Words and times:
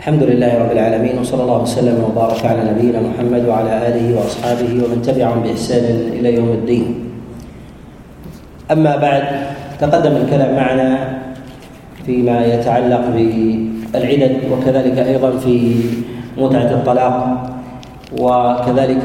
الحمد 0.00 0.22
لله 0.22 0.52
رب 0.64 0.72
العالمين 0.72 1.20
وصلى 1.20 1.42
الله 1.44 1.60
وسلم 1.62 1.96
وبارك 2.00 2.40
على 2.40 2.72
نبينا 2.72 3.04
محمد 3.04 3.44
وعلى 3.44 3.72
آله 3.88 4.16
وأصحابه 4.16 4.72
ومن 4.80 5.04
تبعهم 5.04 5.44
بإحسان 5.44 5.84
إلى 6.16 6.40
يوم 6.40 6.48
الدين. 6.64 6.86
أما 8.72 8.96
بعد 8.96 9.24
تقدم 9.76 10.24
الكلام 10.24 10.56
معنا 10.56 10.88
فيما 12.08 12.48
يتعلق 12.48 13.04
بالعدد 13.12 14.32
وكذلك 14.48 14.96
أيضا 14.98 15.30
في 15.44 15.56
متعة 16.40 16.70
الطلاق 16.80 17.16
وكذلك 18.16 19.04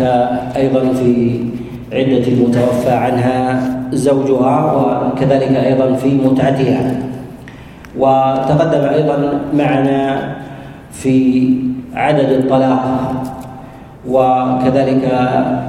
أيضا 0.55 0.81
في 0.95 1.11
عدة 1.91 2.23
المتوفى 2.27 2.91
عنها 2.91 3.37
زوجها 3.91 4.57
وكذلك 4.79 5.53
أيضا 5.55 5.87
في 5.99 6.09
متعتها 6.23 6.83
وتقدم 7.99 8.83
أيضا 8.95 9.17
معنا 9.51 10.35
في 11.01 11.47
عدد 11.93 12.29
الطلاق 12.29 12.83
وكذلك 14.09 15.03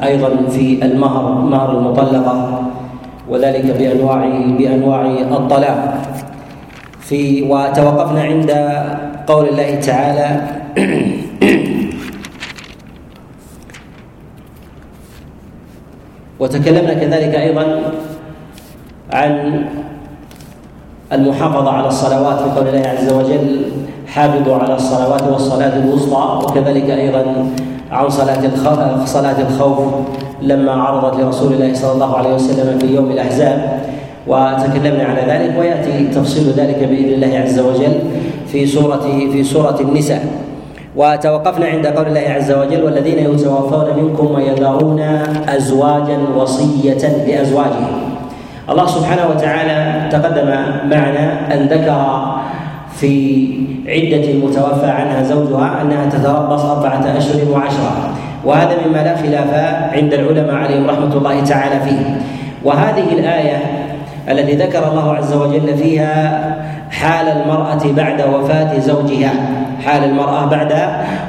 أيضا 0.02 0.30
في 0.51 0.85
المهر 0.85 1.33
مهر 1.45 1.79
المطلقة 1.79 2.62
وذلك 3.29 3.77
بأنواع 3.79 4.29
بأنواع 4.59 5.07
الطلاق. 5.30 6.02
في 7.01 7.43
وتوقفنا 7.43 8.23
عند 8.23 8.51
قول 9.27 9.49
الله 9.49 9.80
تعالى 9.80 10.41
وتكلمنا 16.41 16.95
كذلك 16.95 17.35
أيضا 17.35 17.93
عن 19.13 19.65
المحافظة 21.13 21.71
على 21.71 21.88
الصلوات 21.88 22.38
في 22.38 22.51
قول 22.51 22.69
الله 22.69 22.88
عز 22.88 23.13
وجل 23.13 23.63
حافظوا 24.16 24.56
على 24.56 24.75
الصلوات 24.75 25.23
والصلاة 25.33 25.77
الوسطى 25.77 26.41
وكذلك 26.43 26.91
أيضا 26.91 27.24
عن 27.93 28.09
صلاة 28.09 28.43
صلاة 29.04 29.37
الخوف 29.49 29.79
لما 30.43 30.73
عرضت 30.73 31.21
لرسول 31.21 31.52
الله 31.52 31.74
صلى 31.74 31.93
الله 31.93 32.16
عليه 32.16 32.35
وسلم 32.35 32.79
في 32.79 32.95
يوم 32.95 33.10
الأحزاب. 33.10 33.80
وتكلمنا 34.26 35.04
على 35.04 35.23
ذلك 35.32 35.59
ويأتي 35.59 36.09
تفصيل 36.15 36.52
ذلك 36.57 36.79
بإذن 36.79 37.13
الله 37.13 37.38
عز 37.38 37.59
وجل 37.59 37.95
في 38.46 38.66
سورة 38.66 39.04
في 39.32 39.45
سورة 39.45 39.76
النساء. 39.80 40.24
وتوقفنا 40.96 41.66
عند 41.66 41.87
قول 41.87 42.07
الله 42.07 42.21
عز 42.21 42.52
وجل 42.52 42.85
والذين 42.85 43.19
يتوفون 43.19 43.87
منكم 43.96 44.35
ويذرون 44.35 45.01
ازواجا 45.48 46.19
وصية 46.37 47.02
لأزواجهم. 47.26 47.95
الله 48.71 48.87
سبحانه 48.87 49.24
وتعالى 49.30 50.09
تقدم 50.10 50.46
معنا 50.91 51.54
أن 51.54 51.66
ذكر 51.66 52.35
في 52.97 53.49
عدة 53.89 54.30
المتوفى 54.30 54.87
عنها 54.87 55.23
زوجها 55.23 55.83
أنها 55.83 56.07
تتربص 56.07 56.65
أربعة 56.65 57.16
أشهر 57.16 57.51
وعشرة. 57.51 58.11
وهذا 58.45 58.77
مما 58.87 58.99
لا 58.99 59.16
خلاف 59.16 59.55
عند 59.93 60.15
العلماء 60.15 60.55
عليهم 60.55 60.91
رحمة 60.91 61.16
الله 61.16 61.45
تعالى 61.45 61.80
فيه. 61.80 62.21
وهذه 62.65 63.13
الآية 63.13 63.63
التي 64.28 64.53
ذكر 64.53 64.88
الله 64.91 65.15
عز 65.15 65.34
وجل 65.34 65.77
فيها 65.77 66.56
حال 66.91 67.28
المرأة 67.28 67.93
بعد 67.97 68.22
وفاة 68.34 68.78
زوجها. 68.78 69.33
حال 69.84 70.05
المرأة 70.05 70.47
بعد 70.47 70.72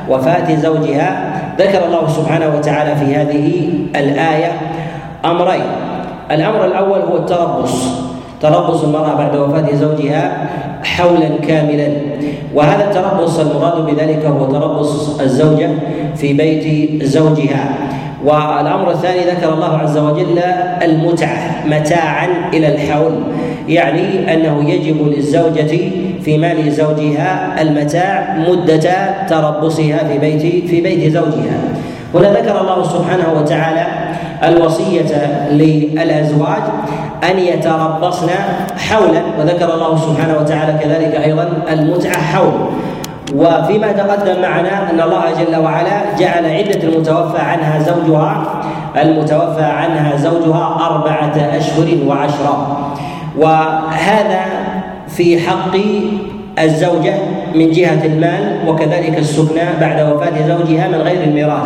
وفاة 0.10 0.56
زوجها. 0.56 1.34
ذكر 1.60 1.86
الله 1.86 2.08
سبحانه 2.08 2.56
وتعالى 2.58 2.96
في 2.96 3.16
هذه 3.16 3.70
الآية 3.96 4.52
أمرين. 5.26 5.66
الأمر 6.32 6.66
الأول 6.66 7.00
هو 7.00 7.18
التربص. 7.18 8.08
تربص 8.42 8.84
المرأة 8.84 9.16
بعد 9.16 9.36
وفاة 9.36 9.76
زوجها 9.76 10.48
حولا 10.84 11.30
كاملا. 11.48 11.88
وهذا 12.56 12.84
التربص 12.84 13.40
المراد 13.40 13.86
بذلك 13.86 14.26
هو 14.26 14.46
تربص 14.46 15.20
الزوجة 15.20 15.70
في 16.16 16.34
بيت 16.34 17.04
زوجها. 17.04 17.70
والأمر 18.26 18.92
الثاني 18.92 19.20
ذكر 19.20 19.54
الله 19.54 19.78
عز 19.78 19.98
وجل 19.98 20.40
المتعة 20.84 21.68
متاعا 21.68 22.28
إلى 22.54 22.68
الحول. 22.76 23.12
يعني 23.68 24.34
أنه 24.34 24.70
يجب 24.70 25.08
للزوجة 25.08 25.78
في 26.24 26.38
مال 26.38 26.72
زوجها 26.72 27.62
المتاع 27.62 28.38
مدة 28.50 29.10
تربصها 29.30 29.98
في 29.98 30.18
بيت 30.20 30.42
في 30.42 30.82
بيت 30.82 31.14
زوجها. 31.14 31.58
هنا 32.16 32.34
ذكر 32.34 32.62
الله 32.62 32.84
سبحانه 32.84 33.42
وتعالى 33.42 34.07
الوصية 34.44 35.12
للأزواج 35.52 36.62
أن 37.32 37.40
يتربصن 37.40 38.30
حولا 38.78 39.22
وذكر 39.40 39.74
الله 39.74 39.98
سبحانه 39.98 40.38
وتعالى 40.42 40.80
كذلك 40.84 41.16
أيضا 41.16 41.50
المتعة 41.70 42.22
حول. 42.22 42.52
وفيما 43.36 43.92
تقدم 43.92 44.42
معنا 44.42 44.90
أن 44.90 45.02
الله 45.02 45.24
جل 45.40 45.56
وعلا 45.64 46.18
جعل 46.20 46.46
عدة 46.46 46.84
المتوفى 46.84 47.40
عنها 47.40 47.80
زوجها 47.80 48.44
المتوفى 49.02 49.64
عنها 49.64 50.18
زوجها 50.18 50.78
أربعة 50.90 51.58
أشهر 51.58 51.98
وعشرا 52.08 52.78
وهذا 53.38 54.42
في 55.08 55.40
حق 55.40 55.78
الزوجة 56.60 57.14
من 57.56 57.72
جهة 57.72 58.06
المال 58.06 58.60
وكذلك 58.68 59.18
السكنى 59.18 59.62
بعد 59.82 60.02
وفاة 60.14 60.48
زوجها 60.48 60.88
من 60.88 60.96
غير 61.02 61.24
الميراث. 61.24 61.66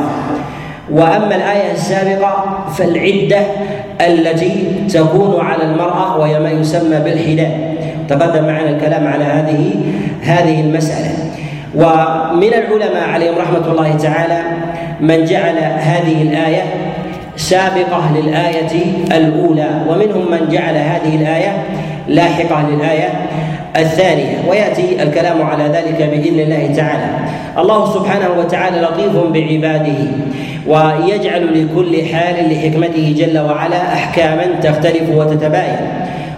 وأما 0.91 1.35
الآية 1.35 1.72
السابقة 1.72 2.44
فالعدة 2.78 3.40
التي 4.02 4.66
تكون 4.94 5.46
على 5.46 5.63
المرأة 5.63 6.18
وهي 6.18 6.40
ما 6.40 6.52
يسمى 6.52 7.00
بالحداد 7.00 7.52
تقدم 8.09 8.44
معنا 8.44 8.69
الكلام 8.69 9.07
على 9.07 9.24
هذه 9.24 9.75
هذه 10.24 10.62
المسألة. 10.62 11.12
ومن 11.75 12.53
العلماء 12.53 13.09
عليهم 13.13 13.38
رحمة 13.38 13.72
الله 13.72 13.97
تعالى 13.97 14.41
من 15.00 15.25
جعل 15.25 15.57
هذه 15.78 16.22
الآية 16.22 16.63
سابقة 17.35 18.12
للآية 18.16 18.84
الأولى. 19.12 19.69
ومنهم 19.90 20.31
من 20.31 20.50
جعل 20.51 20.75
هذه 20.75 21.16
الآية 21.16 21.63
لاحقة 22.07 22.69
للآية 22.69 23.09
الثانية 23.76 24.38
ويأتي 24.50 25.04
الكلام 25.04 25.42
على 25.42 25.64
ذلك 25.64 26.09
بإذن 26.12 26.40
الله 26.40 26.74
تعالى. 26.76 27.09
الله 27.58 27.94
سبحانه 27.94 28.30
وتعالى 28.40 28.82
لطيف 28.82 29.16
بعباده 29.34 30.02
ويجعل 30.68 31.44
لكل 31.64 32.06
حال 32.06 32.54
لحكمته 32.54 33.16
جل 33.18 33.40
وعلا 33.40 33.94
أحكاما 33.94 34.46
تختلف 34.64 35.10
وتتباين. 35.16 35.80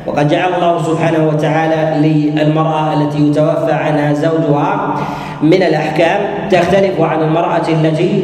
وقد 0.08 0.28
جعل 0.28 0.54
الله 0.54 0.84
سبحانه 0.84 1.28
وتعالى 1.28 2.08
للمرأة 2.08 2.94
التي 2.94 3.28
يتوفى 3.28 3.72
عنها 3.72 4.14
زوجها 4.14 4.96
من 5.42 5.64
الأحكام 5.64 6.20
تختلف 6.52 7.02
عن 7.02 7.22
المرأة 7.22 7.68
التي 7.70 8.24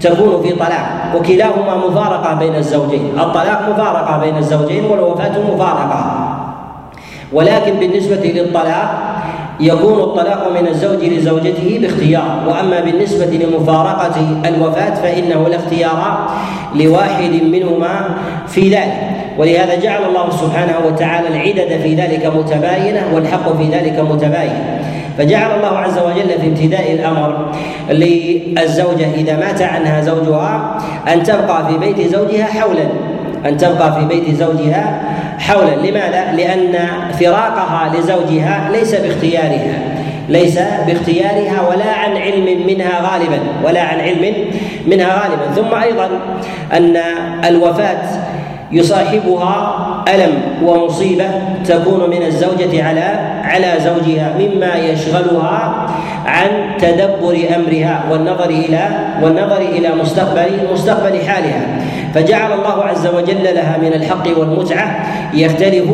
تكون 0.00 0.42
في 0.42 0.52
طلاق. 0.52 1.16
وكلاهما 1.16 1.76
مفارقة 1.88 2.34
بين 2.34 2.54
الزوجين. 2.54 3.06
الطلاق 3.18 3.68
مفارقة 3.72 4.18
بين 4.20 4.36
الزوجين 4.36 4.84
والوفاة 4.84 5.32
مفارقة. 5.54 6.19
ولكن 7.32 7.72
بالنسبة 7.80 8.16
للطلاق 8.24 9.20
يكون 9.60 10.00
الطلاق 10.00 10.60
من 10.60 10.68
الزوج 10.68 11.04
لزوجته 11.04 11.78
باختيار. 11.82 12.42
وأما 12.48 12.80
بالنسبة 12.80 13.26
لمفارقة 13.26 14.14
الوفاة 14.48 14.94
فإنه 14.94 15.48
لا 15.48 15.56
اختيار 15.56 16.30
لواحد 16.74 17.30
منهما 17.52 18.04
في 18.48 18.70
ذلك. 18.70 19.00
ولهذا 19.38 19.74
جعل 19.74 20.04
الله 20.04 20.30
سبحانه 20.30 20.74
وتعالى 20.86 21.28
العدد 21.28 21.80
في 21.82 21.94
ذلك 21.94 22.26
متباينة 22.26 23.02
والحق 23.14 23.56
في 23.56 23.64
ذلك 23.64 24.00
متباين. 24.10 24.64
فجعل 25.18 25.56
الله 25.56 25.78
عز 25.78 25.98
وجل 25.98 26.40
في 26.40 26.46
ابتداء 26.46 26.92
الأمر 26.92 27.46
للزوجة 27.90 29.14
إذا 29.14 29.36
مات 29.36 29.62
عنها 29.62 30.00
زوجها 30.00 30.78
أن 31.12 31.22
تبقى 31.22 31.66
في 31.68 31.78
بيت 31.78 32.08
زوجها 32.08 32.44
حولا. 32.44 32.86
أن 33.46 33.56
تبقى 33.56 33.92
في 33.92 34.04
بيت 34.04 34.34
زوجها 34.34 35.02
حولا 35.40 35.74
لماذا؟ 35.86 36.32
لأن 36.36 36.78
فراقها 37.20 37.92
لزوجها 37.96 38.70
ليس 38.72 38.94
باختيارها 38.94 39.78
ليس 40.28 40.58
باختيارها 40.86 41.68
ولا 41.68 41.92
عن 41.92 42.16
علم 42.16 42.66
منها 42.66 43.12
غالبا 43.12 43.38
ولا 43.64 43.82
عن 43.82 44.00
علم 44.00 44.34
منها 44.86 45.22
غالبا 45.22 45.54
ثم 45.54 45.74
أيضا 45.74 46.08
أن 46.72 46.96
الوفاة 47.44 48.02
يصاحبها 48.72 50.04
ألم 50.14 50.32
ومصيبة 50.64 51.30
تكون 51.64 52.10
من 52.10 52.22
الزوجة 52.22 52.84
على 52.84 53.18
على 53.44 53.74
زوجها 53.80 54.34
مما 54.38 54.74
يشغلها 54.74 55.89
عن 56.30 56.78
تدبر 56.78 57.34
أمرها 57.56 58.04
والنظر 58.10 58.50
إلى 58.50 58.84
والنظر 59.22 59.60
إلى 59.60 59.88
مستقبل 59.94 60.50
مستقبل 60.72 61.14
حالها. 61.26 61.62
فجعل 62.14 62.52
الله 62.52 62.84
عز 62.84 63.06
وجل 63.06 63.44
لها 63.44 63.78
من 63.82 63.92
الحق 63.94 64.38
والمتعة 64.38 64.86
يختلف 65.34 65.88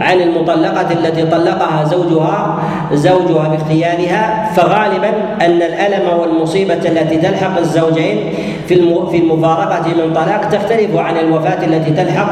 عن 0.00 0.20
المطلقة 0.20 0.92
التي 0.92 1.22
طلقها 1.26 1.84
زوجها 1.84 2.58
زوجها 2.92 3.48
باختيارها 3.48 4.50
فغالبا 4.56 5.08
أن 5.40 5.62
الألم 5.62 6.18
والمصيبة 6.18 6.74
التي 6.74 7.16
تلحق 7.16 7.58
الزوجين 7.58 8.32
في 8.68 8.74
في 9.10 9.16
المفارقة 9.18 9.88
من 9.88 10.12
طلاق 10.14 10.48
تختلف 10.52 10.96
عن 10.96 11.16
الوفاة 11.16 11.64
التي 11.64 11.90
تلحق 11.90 12.30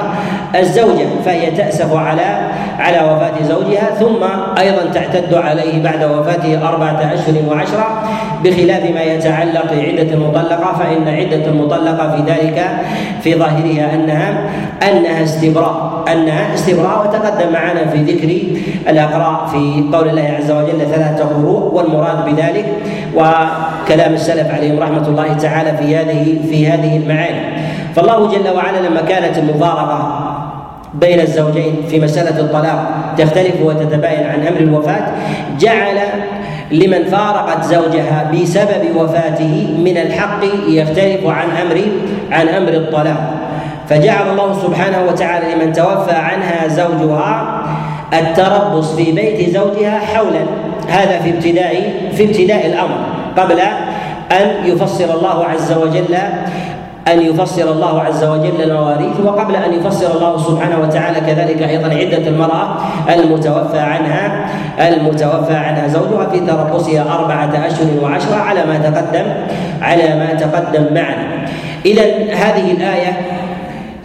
الزوجة 0.57 1.07
فهي 1.25 1.51
تأسف 1.51 1.97
على 1.97 2.49
على 2.79 2.97
وفاة 2.99 3.43
زوجها. 3.43 3.91
ثم 4.01 4.25
أيضا 4.59 4.91
تعتد 4.95 5.35
عليه 5.35 5.83
بعد 5.83 6.05
وفاته 6.05 6.69
أربعة 6.69 7.15
أشهر 7.15 7.35
وعشرة 7.51 8.03
بخلاف 8.45 8.91
ما 8.95 9.03
يتعلق 9.03 9.73
بعدة 9.73 10.15
المطلقة 10.15 10.79
فإن 10.79 11.09
عدة 11.09 11.47
المطلقة 11.47 12.17
في 12.17 12.33
ذلك 12.33 12.67
في 13.23 13.35
ظاهرها 13.35 13.95
أنها 13.95 14.51
أنها 14.83 15.23
استبراء 15.25 16.05
أنها 16.13 16.55
استبراء 16.55 17.07
وتقدم 17.07 17.57
معنا 17.59 17.87
في 17.87 17.99
ذكر 18.13 18.31
الأقراء 18.91 19.47
في 19.47 19.85
قول 19.93 20.09
الله 20.09 20.35
عز 20.39 20.51
وجل 20.51 20.79
ثلاثة 20.79 21.25
قروء 21.25 21.75
والمراد 21.75 22.25
بذلك 22.25 22.67
وكلام 23.15 24.15
السلف 24.15 24.55
عليهم 24.55 24.79
رحمة 24.79 25.09
الله 25.09 25.33
تعالى 25.33 25.77
في 25.77 25.97
هذه 25.97 26.39
في 26.51 26.69
هذه 26.69 26.97
المعاني. 26.97 27.41
فالله 27.97 28.33
جل 28.33 28.57
وعلا 28.57 28.89
لما 28.89 29.01
كانت 29.01 29.39
المفارقة 29.39 30.25
بين 30.95 31.21
الزوجين 31.21 31.75
في 31.89 32.01
مسألة 32.01 32.41
الطلاق 32.41 32.91
تختلف 33.19 33.55
وتتباين 33.63 34.27
عن 34.27 34.47
أمر 34.47 34.61
الوفاة 34.61 35.07
جعل 35.61 35.99
لمن 36.73 37.05
فارقت 37.05 37.65
زوجها 37.65 38.31
بسبب 38.33 38.97
وفاته 38.97 39.77
من 39.79 39.97
الحق 39.97 40.45
يختلف 40.69 41.27
عن 41.27 41.49
أمر 41.67 41.81
عن 42.33 42.49
أمر 42.49 42.73
الطلاق. 42.73 43.48
فجعل 43.89 44.31
الله 44.31 44.63
سبحانه 44.63 45.03
وتعالى 45.09 45.55
لمن 45.55 45.73
توفى 45.73 46.13
عنها 46.13 46.69
زوجها 46.69 47.63
التربص 48.13 48.95
في 48.95 49.13
بيت 49.13 49.51
زوجها 49.51 49.99
حولا. 49.99 50.45
هذا 50.89 51.19
في 51.19 51.31
ابتداء 51.31 51.93
في 52.17 52.25
ابتداء 52.25 52.67
الأمر. 52.67 52.99
قبل 53.37 53.61
أن 54.33 54.67
يفصل 54.67 55.05
الله 55.05 55.45
عز 55.45 55.73
وجل 55.73 56.17
أن 57.13 57.21
يفصل 57.21 57.73
الله 57.73 58.03
عز 58.03 58.25
وجل 58.25 58.63
المواريث 58.63 59.21
وقبل 59.25 59.57
أن 59.57 59.73
يفصل 59.73 60.17
الله 60.17 60.39
سبحانه 60.39 60.79
وتعالى 60.83 61.21
كذلك 61.21 61.63
أيضا 61.63 61.89
عدة 61.89 62.29
المرأة 62.29 62.69
المتوفى 63.15 63.79
عنها 63.79 64.47
المتوفى 64.89 65.55
عنها 65.55 65.89
زوجها 65.89 66.29
في 66.33 66.41
تربصها 66.41 67.15
أربعة 67.15 67.67
أشهر 67.67 67.87
وعشرة 68.03 68.37
على 68.37 68.65
ما 68.65 68.79
تقدم 68.79 69.25
على 69.83 70.19
ما 70.19 70.35
تقدم 70.35 70.95
معنا. 70.95 71.47
إذا 71.87 72.03
هذه 72.35 72.73
الآية 72.73 73.38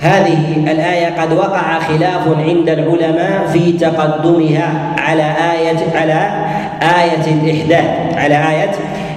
هذه 0.03 0.71
الآية 0.71 1.21
قد 1.21 1.33
وقع 1.33 1.79
خلاف 1.79 2.27
عند 2.37 2.69
العلماء 2.69 3.47
في 3.53 3.71
تقدمها 3.71 4.95
على 4.97 5.23
آية 5.23 5.77
على 5.95 6.45
آية 6.81 7.33
الإحداث 7.33 8.17
على 8.17 8.35
آية 8.35 8.71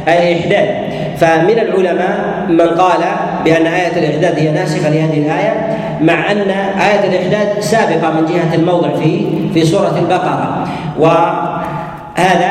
الإحداث. 0.09 0.69
فمن 1.17 1.59
العلماء 1.59 2.47
من 2.49 2.69
قال 2.69 3.01
بأن 3.45 3.67
آية 3.67 3.93
الإحداث 3.97 4.39
هي 4.39 4.51
ناسخة 4.51 4.89
لهذه 4.89 5.19
الآية 5.19 5.77
مع 6.01 6.33
أن 6.33 6.51
آية 6.81 7.09
الإحداث 7.09 7.71
سابقة 7.71 8.11
من 8.13 8.27
جهة 8.27 8.55
الموضع 8.55 8.89
في 8.97 9.27
في 9.55 9.65
سورة 9.65 9.99
البقرة. 9.99 10.69
وهذا 10.99 12.51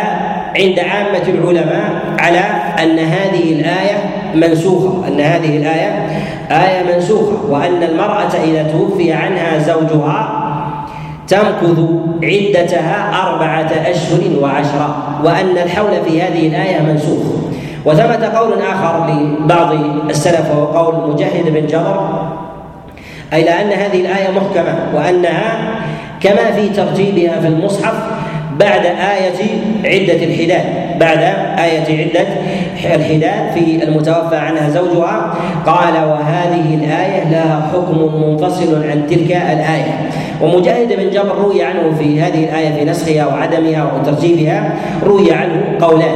عند 0.60 0.80
عامة 0.80 1.24
العلماء 1.28 1.90
على 2.20 2.40
أن 2.84 3.00
هذه 3.00 3.54
الآية 3.54 3.98
منسوخة 4.36 5.08
أن 5.08 5.22
هذه 5.22 5.58
الآية 5.58 6.08
آية 6.52 6.96
منسوخة. 6.96 7.38
وأن 7.50 7.84
المرأة 7.84 8.34
إذا 8.44 8.72
توفي 8.72 9.14
عنها 9.14 9.60
زوجها 9.60 10.42
تمكث 11.28 11.80
عدتها 12.24 13.22
أربعة 13.24 13.72
أشهر 13.92 14.22
وعشرة 14.42 15.20
وأن 15.24 15.58
الحول 15.58 15.92
في 16.06 16.22
هذه 16.22 16.48
الآية 16.48 16.82
منسوخ. 16.82 17.24
وثبت 17.86 18.24
قول 18.24 18.54
آخر 18.62 19.08
لبعض 19.10 19.72
السلف 20.10 20.52
وهو 20.52 20.66
قول 20.66 21.14
مجاهد 21.14 21.50
بن 21.50 21.68
جبر 21.68 22.28
أي 23.34 23.44
لأن 23.44 23.72
هذه 23.72 24.02
الآية 24.02 24.32
محكمة 24.32 24.76
وأنها 24.96 25.76
كما 26.22 26.52
في 26.52 26.70
ترتيبها 26.70 27.42
في 27.42 27.48
المصحف 27.48 27.94
بعد 28.60 28.86
آية 28.86 29.40
عدة 29.86 30.24
الحداد. 30.26 30.66
بعد 31.00 31.18
آية 31.60 32.06
عدة 32.06 32.28
الحداد 32.96 33.52
في 33.54 33.84
المتوفى 33.84 34.36
عنها 34.36 34.70
زوجها 34.70 35.34
قال 35.66 35.94
وهذه 35.94 36.76
الآية 36.76 37.30
لها 37.32 37.70
حكم 37.74 38.24
منفصل 38.24 38.84
عن 38.90 39.08
تلك 39.10 39.32
الآية. 39.32 40.10
ومجاهد 40.42 40.94
بن 40.94 41.10
جبر 41.10 41.36
روي 41.36 41.64
عنه 41.64 41.96
في 42.00 42.22
هذه 42.22 42.44
الآية 42.44 42.76
في 42.76 42.86
نسخها 42.86 43.26
وعدمها 43.26 43.92
وترتيبها 43.94 44.76
روي 45.04 45.32
عنه 45.32 45.78
قولان. 45.82 46.16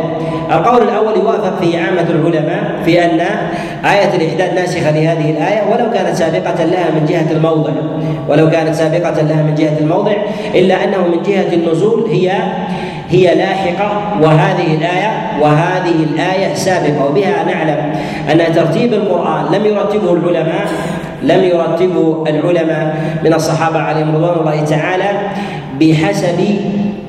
القول 0.51 0.81
الأول 0.81 1.19
يوافق 1.19 1.61
في 1.61 1.77
عامة 1.77 2.05
العلماء 2.09 2.81
في 2.85 3.05
أن 3.05 3.19
آية 3.85 4.15
الإحداد 4.15 4.53
ناسخة 4.55 4.91
لهذه 4.91 5.31
الآية 5.31 5.61
ولو 5.71 5.91
كانت 5.91 6.15
سابقة 6.15 6.63
لها 6.63 6.91
من 6.91 7.05
جهة 7.09 7.31
الموضع 7.31 7.71
ولو 8.27 8.49
كانت 8.49 8.75
سابقة 8.75 9.21
لها 9.21 9.43
من 9.43 9.55
جهة 9.55 9.79
الموضع 9.79 10.11
إلا 10.55 10.83
أنه 10.83 10.97
من 10.97 11.23
جهة 11.23 11.53
النزول 11.53 12.09
هي 12.11 12.31
هي 13.09 13.35
لاحقة 13.35 14.01
وهذه 14.21 14.73
الآية 14.75 15.41
وهذه 15.41 15.95
الآية 16.13 16.53
سابقة 16.53 17.05
وبها 17.05 17.43
نعلم 17.43 17.93
أن 18.31 18.53
ترتيب 18.55 18.93
القرآن 18.93 19.45
لم 19.53 19.65
يرتبه 19.65 20.13
العلماء 20.13 20.67
لم 21.23 21.43
يرتبه 21.43 22.23
العلماء 22.27 22.95
من 23.23 23.33
الصحابة 23.33 23.79
عليهم 23.79 24.15
رضوان 24.15 24.39
الله 24.39 24.63
تعالى 24.65 25.09
بحسب 25.79 26.39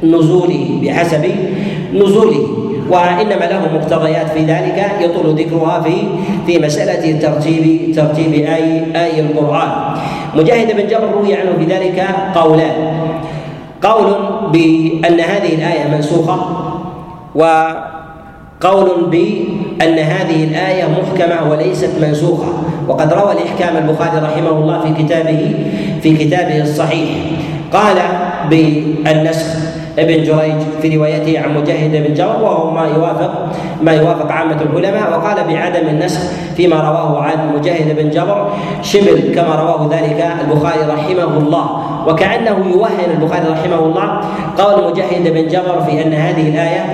نزوله 0.02 0.80
بحسب 0.82 1.24
نزوله. 1.94 2.46
وإنما 2.90 3.44
له 3.44 3.62
مقتضيات 3.74 4.28
في 4.30 4.40
ذلك 4.44 4.90
يطول 5.00 5.34
ذكرها 5.38 5.80
في 5.80 5.94
في 6.46 6.58
مسألة 6.58 7.20
ترتيب 7.22 7.94
ترتيب 7.94 8.32
آي 8.34 8.82
آي 8.96 9.20
القرآن. 9.20 9.70
مجاهد 10.34 10.76
بن 10.76 10.86
جبر 10.86 11.10
روي 11.14 11.34
عنه 11.34 11.50
في 11.58 11.64
ذلك 11.64 12.06
قولان. 12.34 12.78
قول 13.82 14.14
بأن 14.52 15.20
هذه 15.20 15.54
الآية 15.54 15.88
منسوخة 15.96 16.36
وقول 17.34 19.10
بان 19.80 19.98
هذه 19.98 20.44
الآية 20.44 20.84
محكمة 20.84 21.50
وليست 21.50 21.90
منسوخة. 22.02 22.52
وقد 22.88 23.12
روى 23.12 23.32
الإحكام 23.32 23.76
البخاري 23.76 24.18
رحمه 24.26 24.50
الله 24.50 24.80
في 24.80 25.02
كتابه 25.02 25.54
في 26.02 26.16
كتابه 26.16 26.62
الصحيح. 26.62 27.08
قال 27.72 27.96
بالنسخ 28.50 29.69
ابن 29.98 30.22
جريج 30.22 30.54
في 30.82 30.96
روايته 30.96 31.40
عن 31.40 31.54
مجاهد 31.54 32.06
بن 32.06 32.14
جبر 32.14 32.42
وهو 32.42 32.70
ما 32.70 32.86
يوافق 32.86 33.32
ما 33.82 33.92
يوافق 33.92 34.32
عامة 34.32 34.56
العلماء 34.62 35.10
وقال 35.10 35.36
بعدم 35.54 35.88
النسخ 35.88 36.20
فيما 36.56 36.76
رواه 36.76 37.22
عن 37.22 37.56
مجاهد 37.56 37.96
بن 37.96 38.10
جبر 38.10 38.52
شبل 38.82 39.34
كما 39.34 39.54
رواه 39.54 39.88
ذلك 39.92 40.26
البخاري 40.40 40.80
رحمه 40.80 41.38
الله. 41.38 41.80
وكأنه 42.08 42.66
يوهن 42.72 43.10
البخاري 43.10 43.48
رحمه 43.48 43.78
الله 43.78 44.20
قول 44.58 44.90
مجاهد 44.90 45.34
بن 45.34 45.48
جبر 45.48 45.80
في 45.80 46.02
أن 46.02 46.14
هذه 46.14 46.48
الآية 46.48 46.84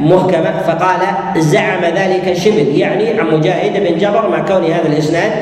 محكمة 0.00 0.62
فقال 0.66 1.00
زعم 1.36 1.84
ذلك 1.84 2.32
شبل 2.32 2.78
يعني 2.78 3.20
عن 3.20 3.26
مجاهد 3.26 3.72
بن 3.72 3.98
جبر 3.98 4.28
مع 4.28 4.38
كون 4.38 4.64
هذا 4.64 4.86
الإسناد 4.86 5.32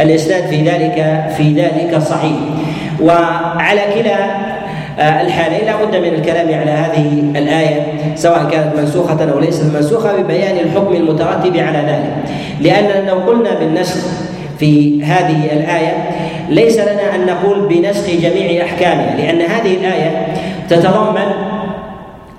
الإسناد 0.00 0.46
في 0.46 0.62
ذلك 0.62 1.24
في 1.36 1.52
ذلك 1.54 1.98
صحيح. 1.98 2.36
وعلى 3.02 3.80
كلا 3.94 4.49
الحالين 4.98 5.66
لا 5.66 5.84
بد 5.84 5.96
من 5.96 6.14
الكلام 6.14 6.60
على 6.60 6.70
هذه 6.70 7.22
الآية 7.36 7.86
سواء 8.14 8.48
كانت 8.50 8.78
منسوخة 8.78 9.32
أو 9.32 9.38
ليست 9.38 9.74
منسوخة 9.74 10.16
ببيان 10.16 10.56
الحكم 10.56 10.94
المترتب 10.94 11.56
على 11.56 11.78
ذلك. 11.78 12.14
لأننا 12.60 13.10
لو 13.10 13.16
قلنا 13.16 13.54
بالنسخ 13.54 13.96
في 14.58 15.04
هذه 15.04 15.52
الآية 15.52 16.10
ليس 16.48 16.78
لنا 16.78 17.14
أن 17.14 17.26
نقول 17.26 17.68
بنسخ 17.68 18.10
جميع 18.10 18.64
أحكامها 18.64 19.16
لأن 19.16 19.40
هذه 19.40 19.74
الآية 19.74 20.26
تتضمن 20.68 21.32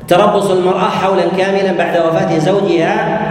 تربص 0.07 0.49
المرأة 0.49 0.89
حولا 0.89 1.23
كاملا 1.37 1.77
بعد 1.77 1.97
وفاة 1.97 2.37
زوجها 2.37 3.21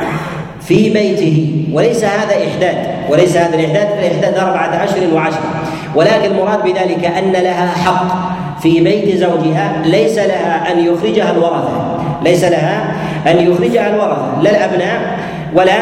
في 0.60 0.90
بيته. 0.90 1.64
وليس 1.72 2.04
هذا 2.04 2.34
إحداد 2.34 2.76
وليس 3.10 3.36
هذا 3.36 3.54
الإحداد 3.54 3.88
الإحداد 3.98 4.38
أربعة 4.38 4.84
أشهر 4.84 5.14
وعشرة. 5.14 5.50
ولكن 5.94 6.30
المراد 6.30 6.64
بذلك 6.64 7.04
أن 7.04 7.32
لها 7.32 7.68
حق. 7.68 8.39
في 8.62 8.80
بيت 8.80 9.16
زوجها 9.16 9.82
ليس 9.84 10.18
لها 10.18 10.72
أن 10.72 10.78
يخرجها 10.78 11.30
الورثة. 11.30 11.98
ليس 12.24 12.44
لها 12.44 12.94
أن 13.26 13.50
يخرجها 13.52 13.94
الورثة. 13.94 14.42
لا 14.42 14.50
الأبناء 14.50 15.18
ولا 15.54 15.78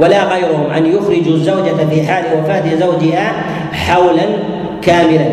ولا 0.00 0.24
غيرهم. 0.24 0.70
أن 0.70 0.86
يخرجوا 0.86 1.34
الزوجة 1.34 1.86
في 1.90 2.06
حال 2.06 2.24
وفاة 2.38 2.74
زوجها 2.80 3.32
حولا 3.72 4.22
كاملا. 4.82 5.26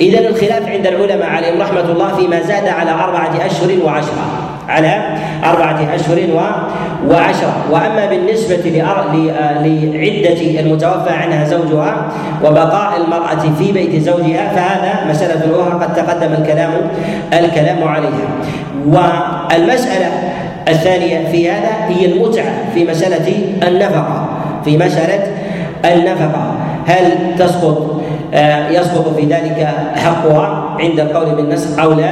إذا 0.00 0.28
الخلاف 0.28 0.68
عند 0.68 0.86
العلماء 0.86 1.28
عليهم 1.28 1.60
رحمة 1.60 1.80
الله 1.80 2.16
فيما 2.16 2.40
زاد 2.40 2.68
على 2.68 2.90
أربعة 2.90 3.46
أشهر 3.46 3.84
وعشرة. 3.84 4.24
على 4.68 5.17
أربعة 5.44 5.94
أشهر 5.94 6.18
وعشرة 7.08 7.56
وأما 7.70 8.06
بالنسبة 8.06 8.82
لعدة 9.94 10.60
المتوفى 10.60 11.10
عنها 11.10 11.44
زوجها 11.44 12.08
وبقاء 12.44 12.96
المرأة 12.96 13.54
في 13.58 13.72
بيت 13.72 14.02
زوجها 14.02 14.48
فهذا 14.48 15.10
مسألة 15.10 15.62
أخرى 15.62 15.84
قد 15.84 15.94
تقدم 15.94 16.32
الكلام 16.32 16.70
الكلام 17.32 17.88
عليها. 17.88 18.28
والمسألة 18.86 20.10
الثانية 20.68 21.28
في 21.28 21.50
هذا 21.50 21.70
هي 21.88 22.06
المتعة 22.06 22.52
في 22.74 22.84
مسألة 22.84 23.42
النفقة. 23.68 24.28
في 24.64 24.76
مسألة 24.76 25.32
النفقة. 25.84 26.54
هل 26.86 27.36
تسقط 27.38 27.98
آه، 28.34 28.68
يسقط 28.68 29.14
في 29.16 29.26
ذلك 29.26 29.68
حقها؟ 29.96 30.67
عند 30.80 31.00
القول 31.00 31.34
بالنسخ 31.34 31.78
أو 31.78 31.92
لا 31.92 32.10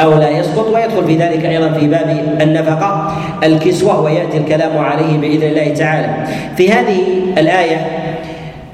أو 0.00 0.18
لا 0.18 0.30
يسقط. 0.30 0.66
ويدخل 0.74 1.04
في 1.06 1.16
ذلك 1.16 1.44
أيضا 1.44 1.72
في 1.72 1.86
باب 1.86 2.36
النفقة 2.40 3.12
الكسوة 3.44 4.00
ويأتي 4.00 4.38
الكلام 4.38 4.78
عليه 4.78 5.18
بإذن 5.18 5.48
الله 5.48 5.74
تعالى. 5.74 6.08
في 6.56 6.72
هذه 6.72 6.98
الآية 7.38 7.86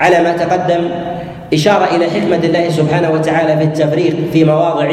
على 0.00 0.23
ما 0.23 0.32
تقدم 0.32 0.80
إشارة 1.54 1.85
إلى 1.97 2.11
حكمة 2.11 2.37
الله 2.37 2.69
سبحانه 2.69 3.11
وتعالى 3.11 3.57
في 3.57 3.64
التفريق 3.64 4.16
في 4.33 4.45
مواضع 4.45 4.90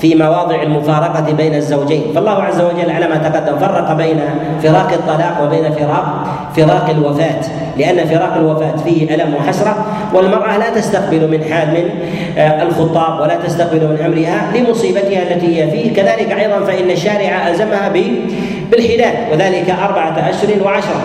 في 0.00 0.14
مواضع 0.14 0.62
المفارقة 0.62 1.32
بين 1.32 1.54
الزوجين، 1.54 2.02
فالله 2.14 2.42
عز 2.42 2.60
وجل 2.60 2.90
على 2.90 3.08
ما 3.08 3.16
تقدم 3.16 3.58
فرق 3.58 3.92
بين 3.92 4.20
فراق 4.62 4.92
الطلاق 4.92 5.42
وبين 5.42 5.72
فراق 5.72 6.26
فراق 6.56 6.90
الوفاة، 6.90 7.40
لأن 7.78 8.06
فراق 8.06 8.34
الوفاة 8.34 8.76
فيه 8.84 9.14
ألم 9.14 9.34
وحسرة، 9.34 9.86
والمرأة 10.14 10.58
لا 10.58 10.70
تستقبل 10.70 11.30
من 11.30 11.44
حال 11.44 11.68
من 11.68 11.90
آه، 12.38 12.62
الخطاب 12.62 13.20
ولا 13.20 13.34
تستقبل 13.34 13.80
من 13.80 13.98
أمرها 14.06 14.52
لمصيبتها 14.56 15.22
التي 15.22 15.62
هي 15.62 15.70
فيه، 15.70 15.94
كذلك 15.94 16.32
أيضا 16.32 16.64
فإن 16.66 16.90
الشارع 16.90 17.48
ألزمها 17.48 17.88
بالحلال 18.70 19.14
وذلك 19.32 19.70
أربعة 19.70 20.30
أشهر 20.30 20.62
وعشرة، 20.64 21.02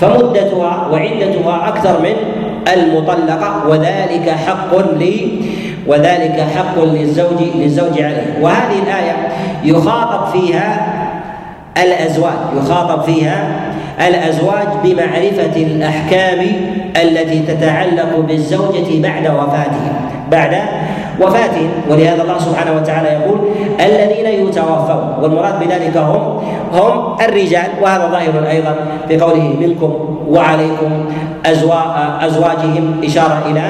فمدتها 0.00 0.88
وعدتها 0.92 1.68
أكثر 1.68 2.02
من 2.02 2.37
المطلقة 2.74 3.68
وذلك 3.68 4.30
حق 4.46 4.76
لي 4.98 5.40
وذلك 5.86 6.46
حق 6.56 6.84
للزوج 6.84 7.42
للزوج 7.54 8.02
عليه. 8.02 8.38
وهذه 8.42 8.78
الآية 8.86 9.28
يخاطب 9.64 10.32
فيها 10.32 10.94
الأزواج 11.82 12.34
يخاطب 12.56 13.02
فيها 13.02 13.68
الأزواج 14.08 14.68
بمعرفة 14.84 15.56
الأحكام 15.56 16.46
التي 17.02 17.38
تتعلق 17.38 18.18
بالزوجة 18.28 19.02
بعد 19.02 19.26
وفاته 19.26 19.92
بعد 20.30 20.56
وفاتهم 21.20 21.70
ولهذا 21.90 22.22
الله 22.22 22.38
سبحانه 22.38 22.76
وتعالى 22.76 23.08
يقول 23.08 23.38
الذين 23.80 24.46
يتوفون 24.46 25.14
والمراد 25.22 25.60
بذلك 25.60 25.96
هم 25.96 26.40
هم 26.72 27.16
الرجال. 27.20 27.68
وهذا 27.82 28.08
ظاهر 28.08 28.48
أيضا 28.50 28.76
بقوله 29.08 29.56
منكم 29.60 30.17
وعليكم 30.28 31.08
أزواجهم 32.22 33.00
إشارة 33.04 33.42
إلى 33.50 33.62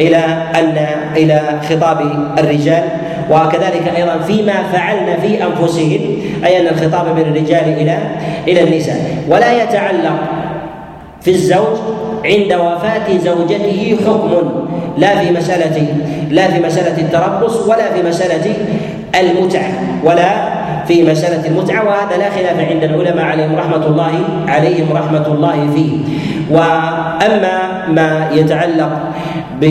إلى 0.00 0.16
ان 0.54 0.76
إلى 1.16 1.40
خطاب 1.68 1.98
الرجال. 2.38 2.84
وكذلك 3.30 3.92
أيضا 3.96 4.18
فيما 4.26 4.62
فعلن 4.72 5.16
في 5.22 5.44
أنفسهم 5.44 6.00
أي 6.44 6.60
أن 6.60 6.66
الخطاب 6.66 7.16
من 7.16 7.22
الرجال 7.22 7.64
إلى 7.80 7.98
إلى 8.48 8.62
النساء. 8.62 9.00
ولا 9.28 9.62
يتعلق 9.62 10.18
في 11.20 11.30
الزوج 11.30 11.78
عند 12.24 12.52
وفاة 12.52 13.18
زوجته 13.24 13.98
حكم. 14.06 14.50
لا 14.98 15.18
في 15.18 15.30
مسألة 15.30 15.86
لا 16.30 16.48
في 16.48 16.60
مسألة 16.66 16.98
التربص 16.98 17.56
ولا 17.66 17.92
في 17.92 18.08
مسألة 18.08 18.54
المتعة. 19.20 19.70
ولا 20.04 20.57
في 20.88 21.02
مسألة 21.02 21.46
المتعة 21.48 21.84
وهذا 21.84 22.16
لا 22.16 22.30
خلاف 22.30 22.70
عند 22.70 22.84
العلماء 22.84 23.24
عليهم 23.24 23.56
رحمة 23.56 23.86
الله 23.86 24.12
عليهم 24.48 24.86
رحمة 24.92 25.26
الله 25.26 25.70
فيه. 25.74 25.92
وأما 26.50 27.88
ما 27.88 28.28
يتعلق 28.32 28.90
ب 29.60 29.64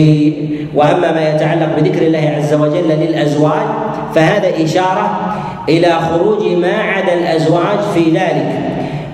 وأما 0.74 1.12
ما 1.12 1.28
يتعلق 1.34 1.68
بذكر 1.76 2.06
الله 2.06 2.34
عز 2.36 2.54
وجل 2.54 2.88
للأزواج 2.88 3.66
فهذا 4.14 4.64
إشارة 4.64 5.20
إلى 5.68 5.92
خروج 5.92 6.46
ما 6.46 6.72
عدا 6.72 7.14
الأزواج 7.14 7.78
في 7.94 8.10
ذلك. 8.10 8.52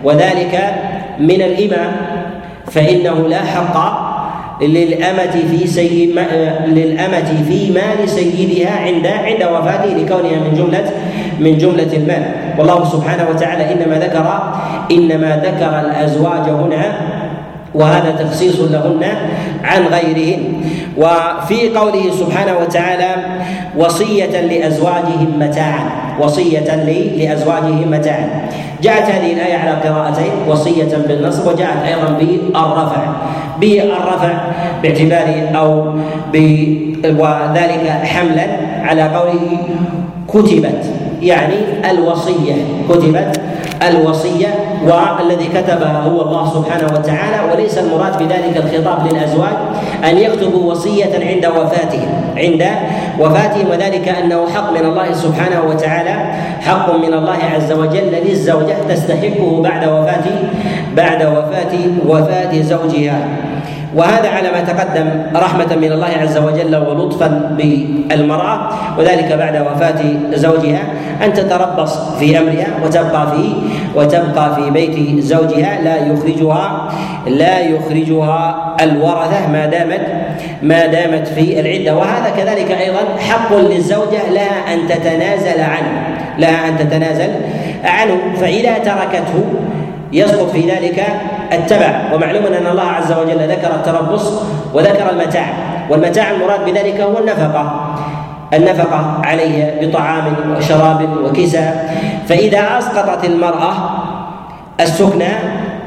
وذلك 0.04 0.74
من 1.18 1.42
الإمام 1.42 1.92
فإنه 2.70 3.28
لا 3.28 3.38
حق 3.44 4.03
للأمة 4.60 5.34
في 5.50 5.66
سيد 5.66 6.18
للأمة 6.66 7.44
في 7.48 7.70
مال 7.70 8.08
سيدها 8.08 8.70
عند 8.70 9.06
عند 9.06 9.42
وفاته 9.42 9.90
لكونها 9.94 10.38
من 10.38 10.54
جملة 10.56 10.90
من 11.40 11.58
جملة 11.58 11.96
المال. 11.96 12.22
والله 12.58 12.84
سبحانه 12.84 13.26
وتعالى 13.30 13.72
إنما 13.72 13.98
ذكر 13.98 14.26
إنما 14.92 15.42
ذكر 15.44 15.80
الأزواج 15.80 16.48
هنا 16.50 17.13
وهذا 17.74 18.10
تخصيص 18.10 18.60
لهن 18.60 19.04
عن 19.64 19.82
غيرهن. 19.86 20.42
وفي 20.96 21.68
قوله 21.76 22.10
سبحانه 22.10 22.58
وتعالى 22.62 23.14
وصية 23.78 24.40
لأزواجهم 24.40 25.32
متاعا. 25.38 25.90
وصية 26.20 26.74
لأزواجهم 27.18 27.90
متاعا. 27.90 28.48
جاءت 28.82 29.10
هذه 29.10 29.32
الآية 29.32 29.56
على 29.56 29.70
قراءتين 29.70 30.32
وصية 30.48 30.96
بالنصب 31.08 31.46
وجاءت 31.46 31.82
أيضا 31.86 32.18
بالرفع. 32.20 33.02
بالرفع 33.60 34.32
باعتبار 34.82 35.28
أو 35.54 35.94
وذلك 37.04 37.84
حملا 38.04 38.46
على 38.82 39.02
قوله 39.02 39.58
كتبت. 40.28 40.84
يعني 41.24 41.56
الوصية. 41.90 42.54
كتبت 42.88 43.40
الوصية 43.88 44.46
والذي 44.84 45.44
كتبها 45.48 46.00
هو 46.00 46.20
الله 46.22 46.52
سبحانه 46.54 46.98
وتعالى 46.98 47.52
وليس 47.52 47.78
المراد 47.78 48.18
بذلك 48.18 48.56
الخطاب 48.56 49.06
للأزواج 49.12 49.56
أن 50.04 50.18
يكتبوا 50.18 50.70
وصية 50.72 51.04
عند 51.20 51.46
وفاتهم. 51.46 52.08
عند 52.36 52.64
وفاتهم 53.20 53.66
وذلك 53.70 54.08
أنه 54.08 54.48
حق 54.54 54.70
من 54.72 54.84
الله 54.84 55.12
سبحانه 55.12 55.62
وتعالى 55.68 56.14
حق 56.60 56.94
من 56.96 57.14
الله 57.14 57.38
عز 57.54 57.72
وجل 57.72 58.12
للزوجة 58.26 58.76
تستحقه 58.88 59.60
بعد 59.62 59.84
وفاة 59.84 60.24
بعد 60.96 61.22
وفاة 61.22 61.74
وفاة 62.08 62.60
زوجها. 62.62 63.18
وهذا 63.94 64.28
على 64.28 64.50
ما 64.50 64.60
تقدم 64.60 65.06
رحمة 65.36 65.76
من 65.76 65.92
الله 65.92 66.08
عز 66.20 66.38
وجل 66.38 66.76
ولطفا 66.76 67.56
بالمرأة 67.58 68.68
وذلك 68.98 69.32
بعد 69.32 69.56
وفاة 69.56 70.02
زوجها. 70.34 70.82
أن 71.24 71.32
تتربص 71.32 71.98
في 72.18 72.38
أمرها 72.38 72.66
وتبقى 72.84 73.26
في 73.32 73.54
وتبقى 73.94 74.54
في 74.54 74.70
بيت 74.70 75.24
زوجها. 75.24 75.80
لا 75.82 75.96
يخرجها 75.96 76.88
لا 77.26 77.60
يخرجها 77.60 78.76
الورثة 78.80 79.48
ما 79.52 79.66
دامت 79.66 80.06
ما 80.62 80.86
دامت 80.86 81.28
في 81.28 81.60
العدة. 81.60 81.96
وهذا 81.96 82.30
كذلك 82.36 82.70
أيضا 82.70 83.00
حق 83.18 83.54
للزوجة 83.54 84.30
لها 84.30 84.74
أن 84.74 84.88
تتنازل 84.88 85.60
عنه 85.60 85.92
لها 86.38 86.68
أن 86.68 86.78
تتنازل 86.78 87.30
عنه. 87.84 88.16
فإذا 88.40 88.78
تركته 88.78 89.44
يسقط 90.14 90.50
في 90.50 90.70
ذلك 90.70 91.06
التبع. 91.52 92.02
ومعلوم 92.14 92.46
أن 92.46 92.66
الله 92.66 92.88
عز 92.88 93.12
وجل 93.12 93.48
ذكر 93.48 93.74
التربص 93.74 94.32
وذكر 94.74 95.10
المتاع. 95.10 95.46
والمتاع 95.90 96.30
المراد 96.30 96.64
بذلك 96.64 97.00
هو 97.00 97.18
النفقة. 97.18 97.94
النفقة 98.54 99.20
عليه 99.24 99.74
بطعام 99.82 100.24
وشراب 100.56 101.08
وكساء 101.24 101.94
فإذا 102.28 102.78
أسقطت 102.78 103.24
المرأة 103.24 103.72
السكنى 104.80 105.32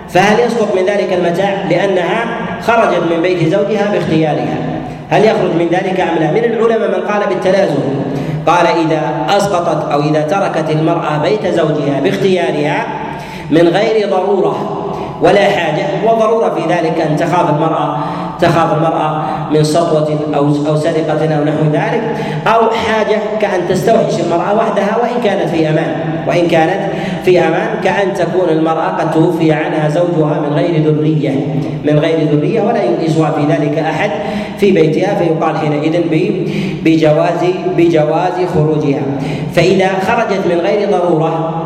فهل 0.09 0.39
يسقط 0.39 0.75
من 0.75 0.85
ذلك 0.85 1.13
المتاع؟ 1.13 1.53
لأنها 1.69 2.25
خرجت 2.61 3.01
من 3.11 3.21
بيت 3.21 3.47
زوجها 3.47 3.91
باختيارها. 3.91 4.57
هل 5.09 5.25
يخرج 5.25 5.51
من 5.59 5.67
ذلك 5.71 5.99
أم 5.99 6.15
لا؟ 6.19 6.31
من 6.31 6.43
العلماء 6.43 6.87
من 6.87 7.07
قال 7.07 7.27
بالتلازم. 7.29 7.79
قال 8.47 8.67
إذا 8.67 9.01
أسقطت 9.37 9.91
أو 9.91 10.01
إذا 10.01 10.21
تركت 10.21 10.69
المرأة 10.69 11.17
بيت 11.17 11.47
زوجها 11.47 11.99
باختيارها 12.03 12.85
من 13.51 13.67
غير 13.67 14.09
ضرورة 14.09 14.83
ولا 15.21 15.49
حاجة. 15.49 15.85
وضرورة 16.05 16.49
في 16.49 16.73
ذلك 16.73 17.01
أن 17.01 17.15
تخاف 17.15 17.49
المرأة 17.49 17.97
تخاف 18.39 18.73
المرأة 18.73 19.25
من 19.51 19.63
سطوة 19.63 20.19
أو 20.35 20.45
أو 20.67 20.75
سرقة 20.75 21.35
أو 21.37 21.43
نحو 21.43 21.63
ذلك 21.73 22.01
أو 22.47 22.69
حاجة 22.69 23.17
كأن 23.41 23.67
تستوحش 23.69 24.19
المرأة 24.19 24.55
وحدها 24.55 24.97
وإن 25.01 25.21
كانت 25.23 25.49
في 25.49 25.69
أمان. 25.69 25.95
وإن 26.27 26.47
كانت 26.47 26.91
في 27.25 27.39
أمان 27.39 27.67
كأن 27.83 28.13
تكون 28.13 28.49
المرأة 28.49 28.87
قد 28.87 29.11
توفي 29.11 29.51
عنها 29.51 29.89
زوجها 29.89 30.39
من 30.39 30.53
غير 30.53 30.83
ذرية 30.83 31.29
من 31.85 31.99
غير 31.99 32.27
ذرية 32.31 32.61
ولا 32.61 32.83
يؤنسها 32.83 33.31
في 33.31 33.53
ذلك 33.53 33.77
أحد 33.77 34.11
في 34.57 34.71
بيتها 34.71 35.15
فيقال 35.15 35.57
حينئذ 35.57 36.01
بجواز 36.83 37.45
بجواز 37.77 38.33
خروجها. 38.53 39.01
فإذا 39.53 39.89
خرجت 40.07 40.41
من 40.49 40.59
غير 40.59 40.89
ضرورة 40.91 41.63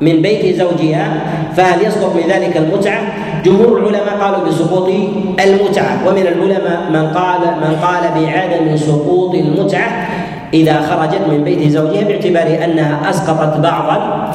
من 0.00 0.22
بيت 0.22 0.56
زوجها 0.56 1.08
فهل 1.56 1.86
يسقط 1.86 2.16
من 2.16 2.22
ذلك 2.30 2.56
المتعة؟ 2.56 3.00
جمهور 3.44 3.78
العلماء 3.78 4.16
قالوا 4.20 4.48
بسقوط 4.48 4.88
المتعة 5.44 6.08
ومن 6.08 6.22
العلماء 6.22 6.80
من 6.90 7.06
قال 7.08 7.40
من 7.40 7.76
قال 7.82 8.02
بعدم 8.14 8.76
سقوط 8.76 9.34
المتعة 9.34 10.06
إذا 10.54 10.80
خرجت 10.80 11.20
من 11.30 11.44
بيت 11.44 11.70
زوجها 11.70 12.04
باعتبار 12.04 12.64
أنها 12.64 13.10
أسقطت 13.10 13.60
بعضا 13.60 14.28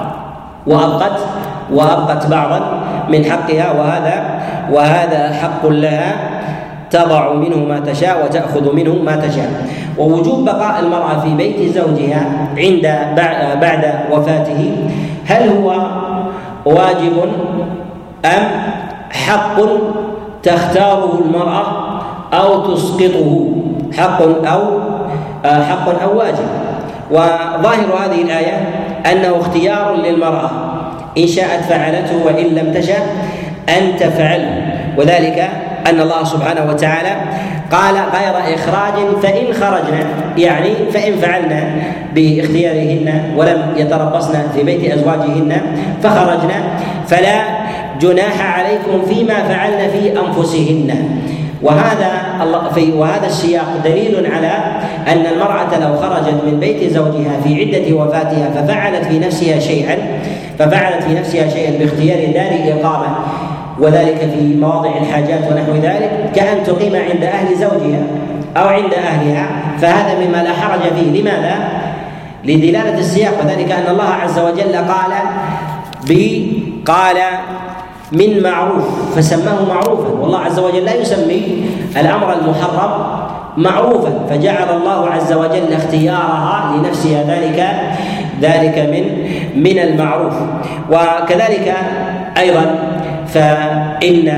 وأبقت 0.67 1.19
وأبقت 1.73 2.27
بعضا 2.27 2.83
من 3.09 3.25
حقها 3.25 3.71
وهذا 3.71 4.39
وهذا 4.71 5.33
حق 5.33 5.67
لها 5.67 6.15
تضع 6.91 7.33
منه 7.33 7.57
ما 7.57 7.79
تشاء 7.79 8.25
وتأخذ 8.25 8.75
منه 8.75 8.93
ما 8.93 9.15
تشاء 9.15 9.49
ووجوب 9.97 10.45
بقاء 10.45 10.79
المرأة 10.79 11.19
في 11.19 11.35
بيت 11.35 11.75
زوجها 11.75 12.25
عند 12.57 12.81
بعد 13.61 13.93
وفاته 14.11 14.75
هل 15.25 15.49
هو 15.49 15.87
واجب 16.65 17.13
أم 18.25 18.47
حق 19.11 19.55
تختاره 20.43 21.19
المرأة 21.25 21.63
أو 22.33 22.73
تسقطه؟ 22.75 23.51
حق 23.97 24.21
أو 24.21 24.79
آه، 25.45 25.63
حق 25.63 26.03
أو 26.03 26.17
واجب. 26.17 26.47
وظاهر 27.11 28.05
هذه 28.05 28.21
الآية 28.21 28.69
أنه 29.11 29.39
اختيار 29.39 29.95
للمرأة. 29.95 30.49
إن 31.17 31.27
شاءت 31.27 31.63
فعلته 31.63 32.25
وإن 32.25 32.45
لم 32.45 32.73
تشأ 32.73 32.97
أن 33.69 33.97
تفعله. 33.99 34.61
وذلك 34.97 35.49
أن 35.89 35.99
الله 35.99 36.23
سبحانه 36.23 36.69
وتعالى 36.69 37.15
قال 37.71 37.95
غير 37.95 38.55
إخراج 38.55 38.93
فإن 39.23 39.53
خرجنا 39.53 40.05
يعني 40.37 40.73
فإن 40.93 41.15
فعلنا 41.15 41.63
باختيارهن 42.15 43.33
ولم 43.37 43.73
يتربصن 43.77 44.39
في 44.55 44.63
بيت 44.63 44.91
أزواجهن 44.93 45.61
فخرجنا 46.03 46.55
فلا 47.07 47.41
جناح 48.01 48.57
عليكم 48.59 49.05
فيما 49.09 49.43
فعلن 49.43 49.89
في 49.89 50.19
أنفسهن. 50.19 51.19
وهذا 51.63 52.11
الله 52.43 52.69
في 52.69 52.91
وهذا 52.91 53.27
السياق 53.27 53.81
دليل 53.83 54.31
على 54.35 54.51
أن 55.07 55.25
المرأة 55.33 55.79
لو 55.81 55.97
خرجت 55.97 56.43
من 56.45 56.57
بيت 56.59 56.93
زوجها 56.93 57.41
في 57.43 57.61
عدة 57.61 57.95
وفاتها 57.95 58.49
ففعلت 58.55 59.05
في 59.05 59.19
نفسها 59.19 59.59
شيئا 59.59 59.97
ففعلت 60.59 61.03
في 61.03 61.13
نفسها 61.13 61.49
شيئا 61.49 61.79
باختيار 61.79 62.33
دار 62.33 62.79
إقامة. 62.79 63.15
وذلك 63.79 64.17
في 64.17 64.55
مواضع 64.55 64.89
الحاجات 65.01 65.51
ونحو 65.51 65.71
ذلك 65.71 66.31
كأن 66.35 66.63
تقيم 66.63 66.95
عند 66.95 67.23
أهل 67.23 67.55
زوجها 67.55 68.03
أو 68.57 68.67
عند 68.67 68.93
أهلها 68.93 69.47
فهذا 69.81 70.25
مما 70.25 70.43
لا 70.43 70.53
حرج 70.53 70.81
فيه. 70.81 71.21
لماذا؟ 71.21 71.55
لدلالة 72.43 72.99
السياق 72.99 73.33
وذلك 73.43 73.71
أن 73.71 73.91
الله 73.91 74.09
عز 74.23 74.39
وجل 74.39 74.75
قال 74.75 75.13
قال 76.85 77.17
من 78.11 78.43
معروف 78.43 79.15
فسماه 79.15 79.65
معروفا. 79.65 80.09
والله 80.09 80.39
عز 80.39 80.59
وجل 80.59 80.85
لا 80.85 80.95
يسمي 80.95 81.65
الأمر 81.97 82.33
المحرم 82.33 82.91
معروفا. 83.57 84.13
فجعل 84.29 84.77
الله 84.77 85.09
عز 85.09 85.33
وجل 85.33 85.73
اختيارها 85.73 86.75
لنفسها 86.77 87.23
ذلك 87.23 87.69
ذلك 88.41 88.77
من 88.77 89.03
من 89.63 89.79
المعروف. 89.79 90.33
وكذلك 90.91 91.75
أيضا 92.37 92.92
فإن 93.33 94.37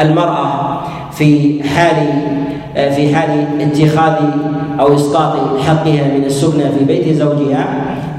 المرأة 0.00 0.80
في 1.12 1.62
حال 1.68 1.96
في 2.74 3.14
حال 3.16 3.46
اتخاذ 3.60 4.14
أو 4.80 4.94
إسقاط 4.94 5.60
حقها 5.60 6.04
من 6.18 6.24
السكنى 6.26 6.64
في 6.78 6.84
بيت 6.84 7.16
زوجها 7.16 7.66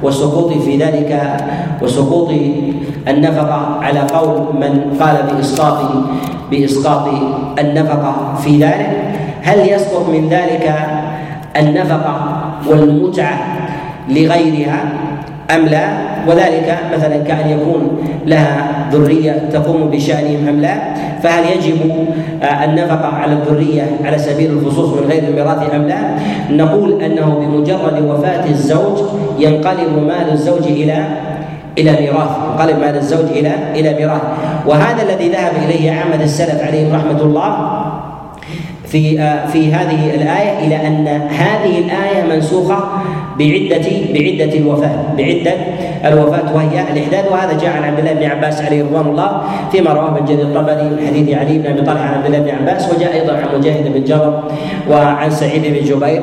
والسقوط 0.03 0.53
في 0.53 0.77
ذلك 0.77 1.37
وسقوط 1.81 2.29
النفقة 3.07 3.77
على 3.81 3.99
قول 3.99 4.55
من 4.55 4.97
قال 4.99 5.15
بإسقاط 5.35 5.77
بإسقاط 6.51 7.07
النفقة 7.59 8.35
في 8.43 8.57
ذلك 8.57 9.13
هل 9.41 9.69
يسقط 9.69 10.09
من 10.09 10.29
ذلك 10.29 10.75
النفقة 11.57 12.43
والمتعة 12.67 13.37
لغيرها؟ 14.09 14.83
أم 15.55 15.65
لا؟ 15.65 15.87
وذلك 16.27 16.77
مثلا 16.93 17.17
كأن 17.17 17.49
يكون 17.49 18.05
لها 18.25 18.87
ذرية 18.91 19.49
تقوم 19.53 19.89
بشأنهم 19.89 20.47
أم 20.47 20.59
لا؟ 20.59 20.75
فهل 21.23 21.43
يجب 21.57 22.07
آه، 22.43 22.63
النفقة 22.63 23.07
على 23.07 23.33
الذرية 23.33 23.83
على 24.03 24.17
سبيل 24.17 24.51
الخصوص 24.51 24.89
من 24.89 25.07
غير 25.09 25.23
الميراث 25.23 25.73
أم 25.75 25.81
لا؟ 25.87 25.97
نقول 26.49 27.01
أنه 27.01 27.37
بمجرد 27.39 28.05
وفاة 28.05 28.49
الزوج 28.49 28.97
ينقلب 29.39 30.03
مال 30.07 30.31
الزوج 30.31 30.63
إلى 30.67 31.05
إلى 31.77 31.91
ميراث 31.91 32.29
ينقلب 32.51 32.79
مال 32.79 32.97
الزوج 32.97 33.25
إلى 33.31 33.51
إلى 33.75 33.93
ميراث. 33.93 34.21
وهذا 34.67 35.03
الذي 35.03 35.29
ذهب 35.29 35.51
إليه 35.65 35.91
عامة 35.91 36.23
السلف 36.23 36.63
عليهم 36.67 36.95
رحمة 36.95 37.21
الله 37.21 37.83
في 38.93 39.21
آه، 39.21 39.45
في 39.47 39.73
هذه 39.73 40.15
الآية 40.15 40.67
إلى 40.67 40.87
أن 40.87 41.07
هذه 41.29 41.79
الآية 41.79 42.35
منسوخة 42.35 42.83
بعدة 43.39 43.87
بعدة 44.13 44.53
الوفاة. 44.57 44.95
بعدة 45.17 45.53
الوفاة 46.05 46.55
وهي 46.55 46.81
الإحداث. 46.91 47.31
وهذا 47.31 47.53
جاء 47.61 47.71
عن 47.77 47.83
عبد 47.83 47.99
الله 47.99 48.13
بن 48.13 48.23
عباس 48.23 48.61
عليه 48.61 48.83
رضوان 48.83 49.07
الله 49.07 49.41
فيما 49.71 49.93
رواه 49.93 50.17
ابن 50.17 50.25
جرير 50.25 50.41
الطبري 50.41 50.83
من 50.83 51.07
حديث 51.07 51.37
علي 51.37 51.57
بن 51.57 51.67
أبي 51.71 51.81
طلحة 51.81 52.05
عن 52.05 52.13
عبد 52.13 52.25
الله 52.25 52.39
بن 52.39 52.49
عباس 52.49 52.93
وجاء 52.93 53.13
أيضا 53.13 53.33
عن 53.33 53.59
مجاهد 53.59 53.93
بن 53.93 54.03
جبر 54.03 54.43
وعن 54.89 55.29
سعيد 55.31 55.61
بن 55.61 55.83
جبير 55.85 56.21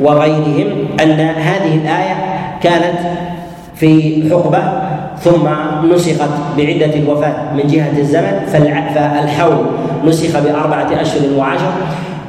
وغيرهم 0.00 0.68
أن 1.02 1.20
هذه 1.20 1.74
الآية 1.74 2.16
كانت 2.62 2.98
في 3.76 4.22
حقبة 4.30 4.62
ثم 5.20 5.48
نسخت 5.94 6.30
بعدة 6.58 6.94
الوفاة 6.94 7.54
من 7.54 7.66
جهة 7.66 7.98
الزمن 7.98 8.40
فالحول 8.94 9.66
نسخ 10.04 10.40
بأربعة 10.40 11.00
أشهر 11.00 11.38
وعشر. 11.38 11.72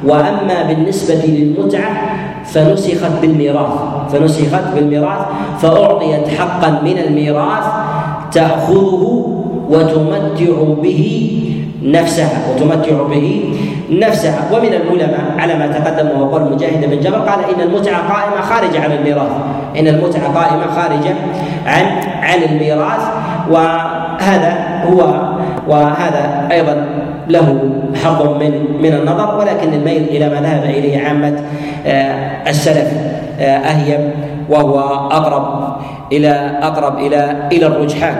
وأما 0.04 0.62
بالنسبة 0.68 1.14
للمتعة 1.14 1.90
فنسخت 2.54 3.12
بالميراث 3.22 3.72
فنسخت 4.12 4.64
بالميراث 4.74 5.20
فأعطيت 5.58 6.28
حقا 6.38 6.70
من 6.84 6.98
الميراث 6.98 7.64
تأخذه 8.32 9.04
وتمتع 9.70 10.56
به 10.82 11.02
نفسها 11.82 12.38
وتمتع 12.50 13.02
به 13.10 13.28
نفسها. 13.90 14.40
ومن 14.52 14.72
العلماء 14.74 15.34
على 15.38 15.54
ما 15.54 15.66
تقدم 15.66 16.08
وهو 16.08 16.24
قول 16.32 16.52
مجاهد 16.52 16.90
بن 16.90 17.00
جبر 17.00 17.18
قال 17.18 17.38
إن 17.54 17.60
المتعة 17.60 18.00
قائمة 18.12 18.40
خارجه 18.40 18.84
عن 18.84 18.92
الميراث 18.92 19.32
إن 19.78 19.86
المتعة 19.86 20.26
قائمة 20.34 20.66
خارجه 20.76 21.14
عن 21.66 21.84
عن 22.22 22.42
الميراث. 22.42 23.02
وهذا 23.50 24.52
هو 24.88 25.00
وهذا 25.68 26.48
أيضا 26.52 26.86
له 27.28 27.70
حظ 28.04 28.22
من 28.22 28.82
من 28.82 28.92
النظر 28.92 29.38
ولكن 29.38 29.74
الميل 29.74 30.02
إلى 30.02 30.28
ما 30.28 30.40
ذهب 30.40 30.64
إليه 30.64 31.00
عامة 31.06 31.40
آه، 31.86 32.50
السلف 32.50 32.92
آه، 33.40 33.42
أهيم 33.42 34.10
وهو 34.50 34.78
أقرب 35.10 35.76
إلى 36.12 36.58
أقرب 36.62 36.98
إلى 36.98 37.48
إلى 37.52 37.66
الرجحان. 37.66 38.16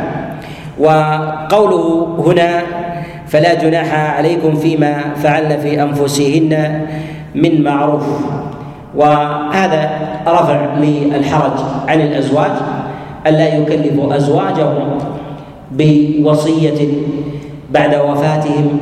وقوله 0.79 2.17
هنا 2.27 2.63
فلا 3.27 3.55
جناح 3.55 4.17
عليكم 4.17 4.55
فيما 4.55 4.95
فعلن 5.23 5.57
في 5.59 5.83
أنفسهن 5.83 6.81
من 7.35 7.65
معروف. 7.65 8.05
وهذا 8.97 9.91
رفع 10.27 10.75
للحرج 10.81 11.61
عن 11.89 12.01
الأزواج 12.01 12.51
الا 13.27 13.55
يكلف 13.55 14.13
أزواجهم 14.13 14.99
بوصية 15.73 16.89
بعد 17.71 17.95
وفاتهم 17.95 18.79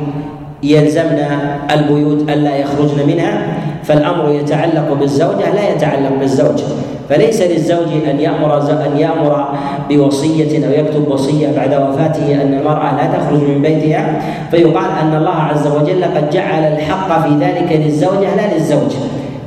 يلزمن 0.63 1.25
البيوت 1.71 2.29
ألا 2.29 2.57
يخرجن 2.57 3.07
منها 3.07 3.47
فالأمر 3.83 4.31
يتعلق 4.31 4.93
بالزوجة 4.99 5.53
لا 5.55 5.69
يتعلق 5.69 6.11
بالزوج. 6.19 6.63
فليس 7.09 7.41
للزوج 7.41 7.87
أن 8.09 8.19
يأمر 8.19 8.57
أن 8.57 8.97
يأمر 8.97 9.47
بوصية 9.89 10.67
أو 10.67 10.71
يكتب 10.71 11.07
وصية 11.07 11.47
بعد 11.57 11.73
وفاته 11.73 12.41
أن 12.41 12.53
المرأة 12.53 12.95
لا 12.95 13.17
تخرج 13.17 13.41
من 13.49 13.61
بيتها. 13.61 14.21
فيقال 14.51 14.91
أن 15.01 15.15
الله 15.15 15.35
عز 15.35 15.67
وجل 15.67 16.03
قد 16.03 16.29
جعل 16.29 16.63
الحق 16.63 17.27
في 17.27 17.33
ذلك 17.45 17.81
للزوجة 17.85 18.35
لا 18.35 18.53
للزوج. 18.53 18.91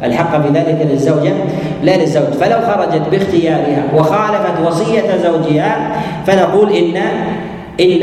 الحق 0.05 0.43
في 0.43 0.49
ذلك 0.49 0.87
للزوجة 0.91 1.33
لا 1.83 1.97
للزوج. 1.97 2.23
فلو 2.41 2.57
خرجت 2.61 3.03
باختيارها 3.11 3.83
وخالفت 3.97 4.67
وصية 4.67 5.17
زوجها 5.25 5.93
فنقول 6.27 6.73
إن 6.73 6.95
إن 7.81 8.03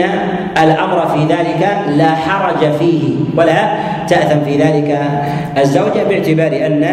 الأمر 0.63 1.07
في 1.07 1.33
ذلك 1.33 1.77
لا 1.97 2.15
حرج 2.15 2.71
فيه 2.79 3.03
ولا 3.37 3.75
تأثم 4.07 4.45
في 4.45 4.57
ذلك. 4.57 4.99
الزوجة 5.57 6.03
باعتبار 6.09 6.65
أن 6.65 6.83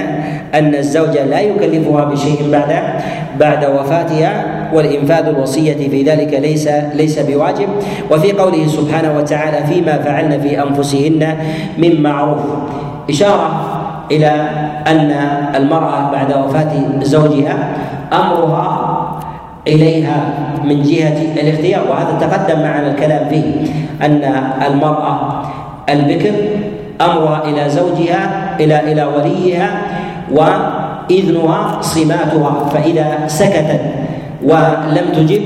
أن 0.54 0.74
الزوجة 0.74 1.24
لا 1.24 1.40
يكلفها 1.40 2.04
بشيء 2.04 2.50
بعد 2.52 2.82
بعد 3.40 3.64
وفاتها 3.64 4.44
والإنفاذ 4.72 5.26
الوصية 5.26 5.88
في 5.88 6.02
ذلك 6.02 6.34
ليس 6.34 6.68
ليس 6.94 7.18
بواجب. 7.18 7.68
وفي 8.10 8.32
قوله 8.32 8.66
سبحانه 8.66 9.16
وتعالى 9.16 9.66
فيما 9.66 9.98
فعلن 9.98 10.40
في 10.40 10.62
أنفسهن 10.62 11.36
من 11.78 12.02
معروف. 12.02 12.40
إشارة 13.10 13.50
إلى 14.10 14.30
أن 14.86 15.10
المرأة 15.54 16.10
بعد 16.12 16.32
وفاة 16.32 16.72
زوجها 17.02 17.58
أمرها 18.12 18.89
إليها 19.68 20.34
من 20.64 20.82
جهة 20.82 21.40
الاختيار 21.40 21.82
وهذا 21.90 22.18
تقدم 22.26 22.60
معنا 22.62 22.90
الكلام 22.90 23.28
فيه 23.28 23.44
أن 24.02 24.24
المرأة 24.66 25.42
البكر 25.88 26.32
أمرها 27.00 27.44
إلى 27.44 27.70
زوجها 27.70 28.56
إلى 28.60 28.92
إلى 28.92 29.04
وليها 29.04 29.82
وإذنها 30.32 31.82
صماتها 31.82 32.68
فإذا 32.74 33.18
سكتت 33.26 33.80
ولم 34.44 35.06
تجب 35.16 35.42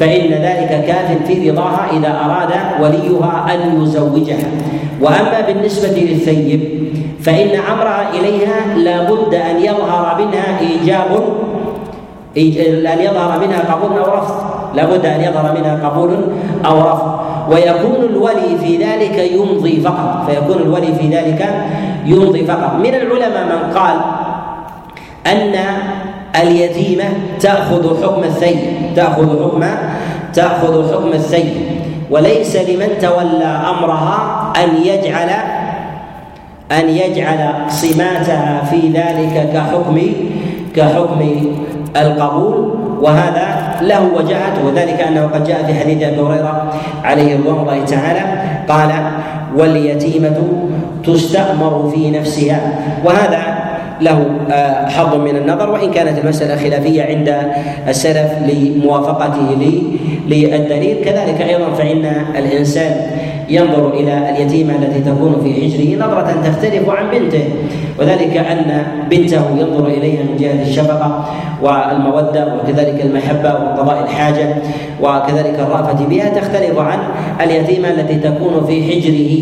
فإن 0.00 0.30
ذلك 0.30 0.84
كاف 0.86 1.26
في 1.26 1.50
رضاها 1.50 1.86
إذا 1.92 2.08
أراد 2.24 2.50
وليها 2.82 3.46
أن 3.54 3.82
يزوجها. 3.82 4.48
وأما 5.00 5.40
بالنسبة 5.46 6.00
للثيب 6.00 6.60
فإن 7.20 7.48
أمرها 7.72 8.06
إليها 8.20 8.76
لا 8.76 9.02
بد 9.10 9.34
أن 9.34 9.56
يظهر 9.64 10.16
منها 10.18 10.60
إيجاب 10.60 11.22
أن 12.36 12.98
يظهر 13.00 13.40
منها 13.40 13.74
قبول 13.74 13.98
أو 13.98 14.14
رفض. 14.14 14.34
لابد 14.74 15.06
أن 15.06 15.20
يظهر 15.20 15.54
منها 15.58 15.88
قبول 15.88 16.10
أو 16.66 16.80
رفض. 16.80 17.20
ويكون 17.50 18.04
الولي 18.10 18.58
في 18.60 18.76
ذلك 18.76 19.32
يمضي 19.32 19.80
فقط. 19.80 20.26
فيكون 20.26 20.62
الولي 20.62 20.94
في 20.94 21.08
ذلك 21.08 21.66
يمضي 22.04 22.44
فقط. 22.44 22.74
من 22.74 22.94
العلماء 22.94 23.44
من 23.44 23.78
قال 23.78 23.96
أن 25.26 25.54
اليتيمة 26.42 27.04
تأخذ 27.40 28.02
حكم 28.02 28.22
الثيب. 28.22 28.58
تأخذ 28.96 29.44
حكم 29.44 29.64
تأخذ 30.34 30.94
حكم 30.94 31.08
الثيب. 31.08 31.52
وليس 32.10 32.56
لمن 32.56 32.88
تولى 33.02 33.44
أمرها 33.44 34.52
أن 34.64 34.68
يجعل 34.84 35.30
أن 36.72 36.88
يجعل 36.88 37.52
صماتها 37.68 38.64
في 38.70 38.88
ذلك 38.88 39.50
كحكم 39.52 40.00
كحكم 40.76 41.20
القبول 41.96 42.74
وهذا 43.00 43.76
له 43.82 44.00
وجهته 44.14 44.66
وذلك 44.66 45.00
أنه 45.00 45.26
قد 45.26 45.44
جاء 45.44 45.62
في 45.66 45.74
حديث 45.74 46.02
أبي 46.02 46.20
هريرة 46.20 46.72
عليه 47.04 47.36
رضوان 47.36 47.58
الله 47.58 47.84
تعالى 47.84 48.20
قال 48.68 48.90
واليتيمة 49.56 50.38
تستأمر 51.04 51.92
في 51.94 52.10
نفسها. 52.10 52.60
وهذا 53.04 53.58
له 54.00 54.26
آه، 54.50 54.88
حظ 54.88 55.14
من 55.14 55.36
النظر 55.36 55.70
وإن 55.70 55.90
كانت 55.90 56.18
المسألة 56.18 56.56
خلافية 56.56 57.02
عند 57.02 57.36
السلف 57.88 58.32
لموافقته 58.46 59.56
للدليل. 60.28 61.04
كذلك 61.04 61.40
أيضا 61.42 61.72
فإن 61.78 62.12
الإنسان 62.38 62.96
ينظر 63.50 63.90
إلى 63.94 64.30
اليتيمة 64.30 64.74
التي 64.74 65.00
تكون 65.00 65.40
في 65.42 65.54
حجره 65.54 66.06
نظرة 66.06 66.34
تختلف 66.44 66.90
عن 66.90 67.10
بنته. 67.10 67.44
وذلك 67.98 68.36
أن 68.36 68.82
بنته 69.10 69.42
ينظر 69.58 69.86
إليها 69.86 70.22
من 70.22 70.36
جهة 70.36 70.62
الشفقة 70.62 71.24
والمودة 71.62 72.54
وكذلك 72.54 73.02
المحبة 73.04 73.52
وقضاء 73.54 74.04
الحاجة 74.04 74.54
وكذلك 75.02 75.58
الرأفة 75.58 76.04
بها 76.06 76.28
تختلف 76.28 76.78
عن 76.78 76.98
اليتيمة 77.40 77.90
التي 77.90 78.14
تكون 78.14 78.66
في 78.66 78.82
حجره 78.82 79.32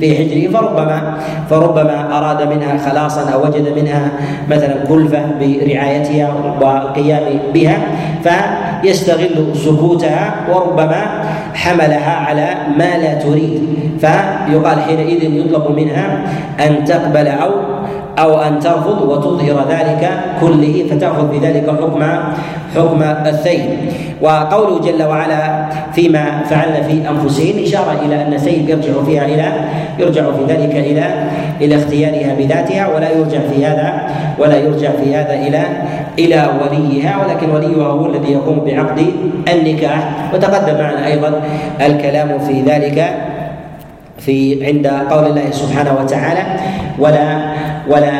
في 0.00 0.16
حجره. 0.16 0.52
فربما 0.52 1.14
فربما 1.50 2.18
أراد 2.18 2.52
منها 2.52 2.78
خلاصا 2.78 3.30
أو 3.30 3.42
وجد 3.46 3.72
منها 3.76 4.10
مثلا 4.50 4.74
كلفة 4.88 5.22
برعايتها 5.40 6.34
والقيام 6.60 7.22
بها 7.54 7.78
فيستغل 8.22 9.46
سكوتها. 9.54 10.34
وربما 10.54 11.24
حملها 11.56 12.14
على 12.26 12.48
ما 12.78 12.98
لا 12.98 13.14
تريد. 13.14 13.62
فيقال 14.00 14.80
حينئذ 14.80 15.22
يطلب 15.24 15.76
منها 15.76 16.06
أن 16.60 16.84
تقبل 16.84 17.26
أو 17.28 17.50
أو 18.18 18.40
أن 18.40 18.60
ترفض 18.60 19.02
وتظهر 19.02 19.64
ذلك 19.68 20.10
كله 20.40 20.84
فتاخذ 20.90 21.26
بذلك 21.32 21.66
حكم 21.70 22.02
حكم 22.76 23.02
الثيب. 23.02 23.70
وقوله 24.22 24.80
جل 24.80 25.02
وعلا 25.02 25.66
فيما 25.92 26.42
فعلن 26.48 26.82
في 26.88 27.08
انفسهن 27.08 27.62
إشارة 27.62 28.00
إلى 28.06 28.22
أن 28.22 28.32
الثيب 28.32 28.68
يرجع 28.68 28.92
فيها 29.06 29.24
إلى 29.24 29.52
يرجع 29.98 30.22
في 30.22 30.44
ذلك 30.48 30.76
إلى 30.76 31.04
إلى 31.60 31.76
اختيارها 31.76 32.34
بذاتها 32.34 32.88
ولا 32.96 33.10
يرجع 33.10 33.38
في 33.52 33.66
هذا 33.66 34.08
ولا 34.38 34.56
يرجع 34.56 34.90
في 34.90 35.14
هذا 35.14 35.34
إلى 35.34 35.62
إلى 36.18 36.48
وليها. 36.60 37.24
ولكن 37.24 37.50
وليها 37.50 37.86
هو 37.86 38.06
الذي 38.06 38.32
يقوم 38.32 38.62
بعقد 38.66 39.06
النكاح. 39.52 40.30
وتقدم 40.34 40.78
معنا 40.78 41.06
أيضا 41.06 41.40
الكلام 41.80 42.38
في 42.38 42.62
ذلك 42.62 43.14
في 44.18 44.66
عند 44.66 44.86
قول 44.86 45.24
الله 45.26 45.50
سبحانه 45.50 45.92
وتعالى 46.00 46.44
ولا 46.98 47.26
ولا 47.88 48.14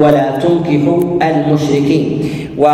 ولا 0.00 0.26
تنكحوا 0.38 1.18
المشركين. 1.22 2.06
و 2.60 2.64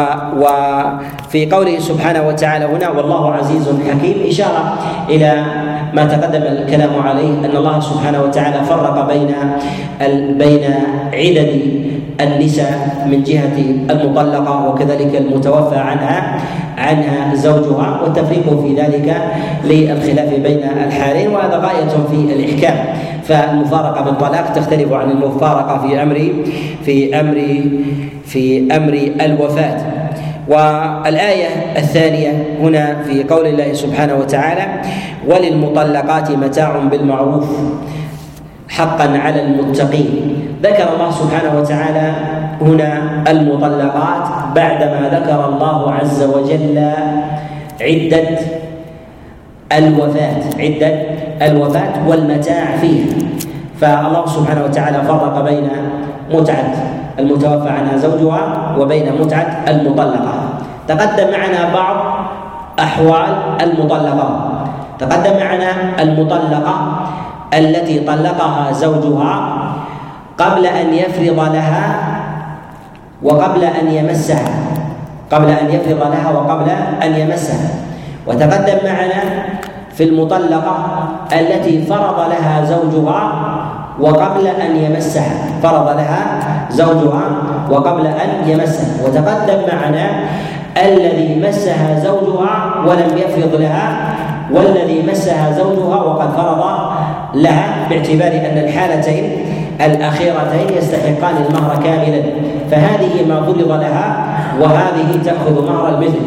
وفي 0.42 1.46
قوله 1.46 1.78
سبحانه 1.78 2.28
وتعالى 2.28 2.64
هنا 2.64 2.88
والله 2.90 3.32
عزيز 3.32 3.68
حكيم 3.88 4.16
إشارة 4.28 4.78
إلى 5.08 5.44
ما 5.94 6.04
تقدم 6.04 6.42
الكلام 6.42 6.90
عليه 7.02 7.30
أن 7.46 7.56
الله 7.56 7.80
سبحانه 7.80 8.22
وتعالى 8.22 8.64
فرق 8.64 8.96
بين 9.12 9.30
بين 10.38 10.64
عدد 11.12 11.50
النساء 12.20 13.06
من 13.10 13.22
جهة 13.22 13.56
المطلقة 13.90 14.68
وكذلك 14.68 15.12
المتوفى 15.16 15.76
عنها. 15.76 16.40
عنها 16.76 17.34
زوجها 17.34 18.00
والتفريق 18.02 18.60
في 18.62 18.74
ذلك 18.74 19.16
للخلاف 19.64 20.34
بين 20.34 20.62
الحالين 20.86 21.28
وهذا 21.30 21.56
غاية 21.56 21.88
في 22.10 22.34
الإحكام. 22.34 22.86
فالمفارقة 23.24 24.04
بالطلاق 24.04 24.52
تختلف 24.52 24.92
عن 24.92 25.10
المفارقة 25.10 25.78
في 25.88 26.02
أمر 26.02 26.32
في 26.84 27.20
أمر 27.20 27.60
في 28.24 28.76
أمر 28.76 29.10
الوفاة. 29.20 29.76
والآية 30.48 31.46
الثانية 31.76 32.44
هنا 32.60 33.02
في 33.02 33.24
قول 33.24 33.46
الله 33.46 33.72
سبحانه 33.72 34.14
وتعالى 34.14 34.66
وللمطلقات 35.28 36.30
متاع 36.30 36.78
بالمعروف 36.78 37.44
حقا 38.68 39.18
على 39.18 39.42
المتقين 39.42 40.35
ذكر 40.66 40.86
الله 40.94 41.10
سبحانه 41.10 41.52
وتعالى 41.58 42.06
هنا 42.60 42.90
المطلقات 43.30 44.24
بعدما 44.54 45.00
ذكر 45.12 45.40
الله 45.48 45.92
عز 45.92 46.22
وجل 46.22 46.76
عدة 47.80 48.28
الوفاة 49.72 50.42
عدة 50.58 50.92
الوفاة 51.42 51.94
والمتاع 52.08 52.76
فيها 52.80 53.06
فالله 53.80 54.26
سبحانه 54.26 54.64
وتعالى 54.64 54.98
فرق 55.02 55.44
بين 55.44 55.68
متعة 56.32 56.72
المتوفى 57.18 57.68
عنها 57.68 57.96
زوجها 57.96 58.42
وبين 58.78 59.12
متعة 59.20 59.64
المطلقة. 59.68 60.34
تقدم 60.88 61.28
معنا 61.32 61.60
بعض 61.74 61.96
أحوال 62.78 63.32
المطلقة. 63.62 64.28
تقدم 64.98 65.36
معنا 65.40 65.70
المطلقة 66.02 66.76
التي 67.54 67.98
طلقها 68.00 68.72
زوجها 68.72 69.65
قبل 70.38 70.66
أن 70.66 70.94
يفرض 70.94 71.40
لها 71.54 71.96
وقبل 73.22 73.64
أن 73.64 73.86
يمسها. 73.90 74.48
قبل 75.32 75.50
أن 75.50 75.66
يفرض 75.70 76.00
لها 76.12 76.30
وقبل 76.30 76.70
أن 77.02 77.14
يمسها. 77.14 77.68
وتقدم 78.26 78.78
معنا 78.84 79.22
في 79.94 80.04
المطلقة 80.04 80.76
التي 81.32 81.82
فرض 81.82 82.18
لها 82.30 82.64
زوجها 82.64 83.32
وقبل 84.00 84.46
أن 84.46 84.76
يمسها. 84.76 85.34
فرض 85.62 85.88
لها 85.88 86.20
زوجها 86.70 87.24
وقبل 87.70 88.06
أن 88.06 88.30
يمسها. 88.50 89.04
وتقدم 89.04 89.58
معنا 89.72 90.06
الذي 90.76 91.40
مسها 91.48 92.00
زوجها 92.00 92.74
ولم 92.86 93.10
يفرض 93.16 93.60
لها 93.60 94.14
والذي 94.52 95.02
مسها 95.02 95.52
زوجها 95.52 95.96
وقد 95.96 96.28
فرض 96.36 96.64
لها 97.34 97.88
باعتبار 97.90 98.28
أن 98.28 98.58
الحالتين 98.58 99.32
الأخيرتين 99.80 100.76
يستحقان 100.78 101.36
المهر 101.48 101.82
كاملا. 101.84 102.22
فهذه 102.70 103.28
ما 103.28 103.42
فرض 103.42 103.70
لها 103.70 104.26
وهذه 104.60 105.08
تأخذ 105.24 105.66
مهر 105.66 105.88
المثل. 105.88 106.20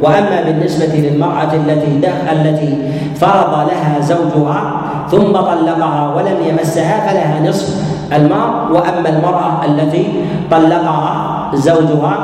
وأما 0.00 0.42
بالنسبة 0.46 0.94
للمرأة 0.94 1.54
التي 1.54 2.00
التي 2.32 2.78
فرض 3.20 3.68
لها 3.70 4.00
زوجها 4.00 4.80
ثم 5.10 5.32
طلقها 5.32 6.14
ولم 6.16 6.36
يمسها 6.48 7.08
فلها 7.08 7.48
نصف 7.48 7.82
المهر. 8.12 8.72
وأما 8.72 9.08
المرأة 9.08 9.64
التي 9.64 10.06
طلقها 10.50 11.50
زوجها 11.54 12.16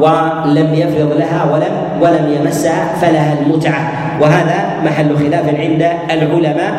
ولم 0.00 0.74
يفرض 0.74 1.12
لها 1.18 1.44
ولم 1.52 1.74
ولم 2.00 2.32
يمسها 2.40 2.94
فلها 3.00 3.36
المتعة. 3.40 3.92
وهذا 4.20 4.58
محل 4.84 5.16
خلاف 5.16 5.46
عند 5.48 5.88
العلماء 6.10 6.72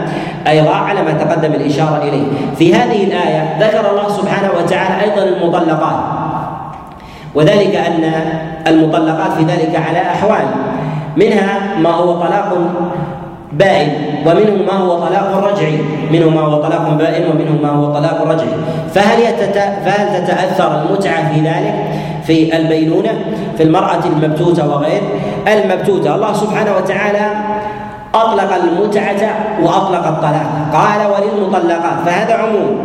أيضا 0.48 0.72
على 0.72 1.02
ما 1.02 1.12
تقدم 1.12 1.54
الإشارة 1.54 2.04
إليه. 2.04 2.24
في 2.58 2.76
هذه 2.76 3.04
الآية 3.04 3.58
ذكر 3.60 3.92
الله 3.92 4.10
سبحانه 4.10 4.50
وتعالى 4.58 5.04
أيضا 5.04 5.24
المطلقات. 5.24 5.96
وذلك 7.36 7.76
أن 7.76 8.14
المطلقات 8.68 9.32
في 9.32 9.44
ذلك 9.44 9.76
على 9.76 10.02
أحوال. 10.02 10.46
منها 11.18 11.60
ما 11.80 11.90
هو 11.90 12.14
طلاق 12.14 12.58
بائن 13.52 13.90
ومنه 14.26 14.64
ما 14.68 14.74
هو 14.74 15.00
طلاق 15.00 15.52
رجعي. 15.52 15.78
منه 16.12 16.30
ما 16.30 16.42
هو 16.42 16.62
طلاق 16.62 16.90
بائن 16.90 17.24
ومنه 17.30 17.62
ما 17.64 17.70
هو 17.70 17.94
طلاق 17.94 18.28
رجعي. 18.28 18.56
فهل. 18.94 19.22
فهل 19.86 20.24
تتأثر 20.24 20.82
المتعة 20.82 21.34
في 21.34 21.40
ذلك؟ 21.40 21.76
في 22.24 22.58
البينونه 22.58 23.14
في 23.58 23.64
المرأة 23.64 24.00
المبتوتة 24.06 24.70
وغير. 24.70 25.02
المبتوتة 25.48 26.16
الله 26.16 26.34
سبحانه 26.34 26.76
وتعالى 26.78 27.32
أطلق 28.16 28.54
المتعه 28.56 29.22
وأطلق 29.64 30.08
الطلاق. 30.08 30.52
قال 30.74 31.02
وللمطلقات 31.12 32.00
فهذا 32.06 32.34
عموم. 32.34 32.78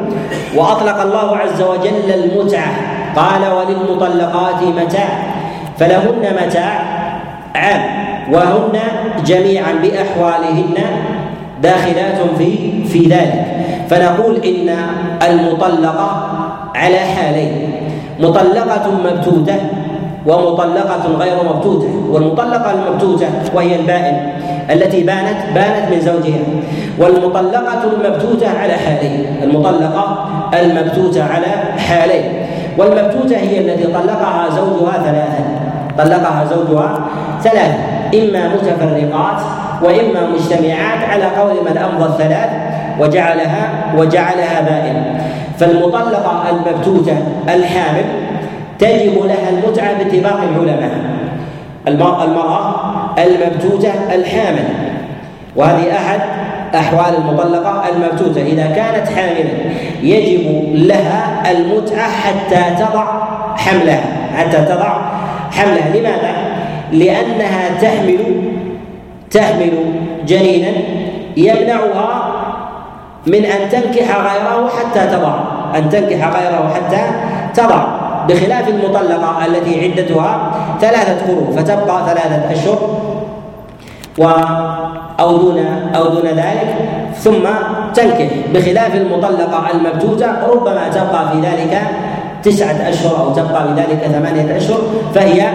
وأطلق 0.57 1.03
الله 1.03 1.37
عز 1.37 1.63
وجل 1.63 2.15
المتعة. 2.15 2.73
قال 3.17 3.53
وللمطلقات 3.53 4.63
متاع. 4.63 5.09
فلهن 5.79 6.37
متاع 6.47 6.83
عام. 7.55 7.81
وهن 8.33 8.79
جميعا 9.27 9.73
بأحوالهن 9.83 10.75
داخلات 11.63 12.19
في 12.39 12.83
في 12.89 12.99
ذلك. 12.99 13.47
فنقول 13.91 14.37
إن 14.37 14.77
المطلقة 15.23 16.29
على 16.75 16.99
حالين. 16.99 17.73
مطلقة 18.21 18.91
مبتوتة 19.05 19.57
ومطلقة 20.27 21.05
غير 21.19 21.37
مبتوتة 21.45 21.91
والمطلقة 22.11 22.71
المبتوتة 22.73 23.27
وهي 23.55 23.77
البائن 23.77 24.17
التي 24.71 25.03
بانت 25.03 25.39
بانت 25.55 25.93
من 25.93 26.01
زوجها. 26.01 26.41
والمطلقة 26.99 27.83
المبتوتة 27.85 28.59
على 28.59 28.73
حالين 28.73 29.27
المطلقة 29.43 30.29
المبتوتة 30.55 31.25
على 31.25 31.47
حالين. 31.79 32.25
والمبتوتة 32.79 33.37
هي 33.37 33.59
التي 33.59 33.87
طلقها 33.93 34.49
زوجها 34.51 34.93
ثلاثا 34.93 35.45
طلقها 35.99 36.45
زوجها 36.45 37.01
ثلاثا. 37.43 37.79
إما 38.15 38.49
متفرقات 38.55 39.41
وإما 39.83 40.21
مجتمعات 40.35 41.01
على 41.11 41.25
قول 41.25 41.55
من 41.71 41.79
أمضى 41.79 42.05
الثلاث 42.05 42.51
وجعلها 43.01 43.69
وجعلها 43.97 44.61
بائن. 44.61 45.05
فالمطلقة 45.59 46.43
المبتوتة 46.51 47.17
الحامل 47.49 48.05
تجب 48.79 49.25
لها 49.25 49.49
المتعة 49.51 49.93
باتفاق 49.99 50.41
العلماء. 50.43 50.91
المرأة 51.89 52.25
المبتوتة 53.19 53.93
الحامل. 54.15 54.65
وهذه 55.57 55.97
أحد 55.97 56.21
أحوال 56.75 57.17
المطلقة 57.17 57.83
المبتوتة. 57.89 58.43
إذا 58.43 58.67
كانت 58.67 59.09
حاملا 59.09 59.55
يجب 60.03 60.71
لها 60.75 61.43
المتعة 61.51 62.11
حتى 62.11 62.85
تضع 62.85 63.05
حملها. 63.57 64.05
حتى 64.37 64.59
تضع 64.59 64.99
حملها. 65.51 65.97
لماذا؟ 65.97 66.35
لأنها 66.93 67.81
تحمل 67.81 68.19
تحمل 69.31 69.73
جنينا 70.27 70.69
يمنعها 71.37 72.33
من 73.27 73.45
أن 73.45 73.69
تنكح 73.71 74.17
غيره 74.17 74.69
حتى 74.69 75.17
تضع. 75.17 75.35
أن 75.77 75.91
تنكح 75.91 76.29
غيره 76.39 76.73
حتى 76.75 77.01
تضع. 77.55 77.85
بخلاف 78.29 78.69
المطلقة 78.69 79.47
التي 79.47 79.85
عدتها 79.85 80.51
ثلاثة 80.81 81.27
قروء 81.27 81.53
فتبقى 81.57 82.07
ثلاثة 82.07 82.53
أشهر 82.53 82.79
و 84.19 84.25
أو 85.21 85.37
دون 85.37 85.65
أو 85.97 86.05
دون 86.09 86.27
ذلك 86.27 86.75
ثم 87.19 87.45
تنكح. 87.95 88.29
بخلاف 88.55 88.95
المطلقة 88.95 89.71
المبتوتة 89.71 90.27
ربما 90.53 90.89
تبقى 90.89 91.29
في 91.33 91.41
ذلك 91.41 91.83
تسعة 92.43 92.89
أشهر 92.89 93.25
أو 93.25 93.33
تبقى 93.33 93.65
في 93.65 93.81
ذلك 93.81 94.01
ثمانية 94.13 94.57
أشهر 94.57 94.79
فهي 95.15 95.51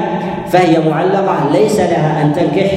فهي 0.51 0.89
معلقة 0.89 1.35
ليس 1.53 1.79
لها 1.79 2.21
أن 2.21 2.33
تنكح 2.33 2.71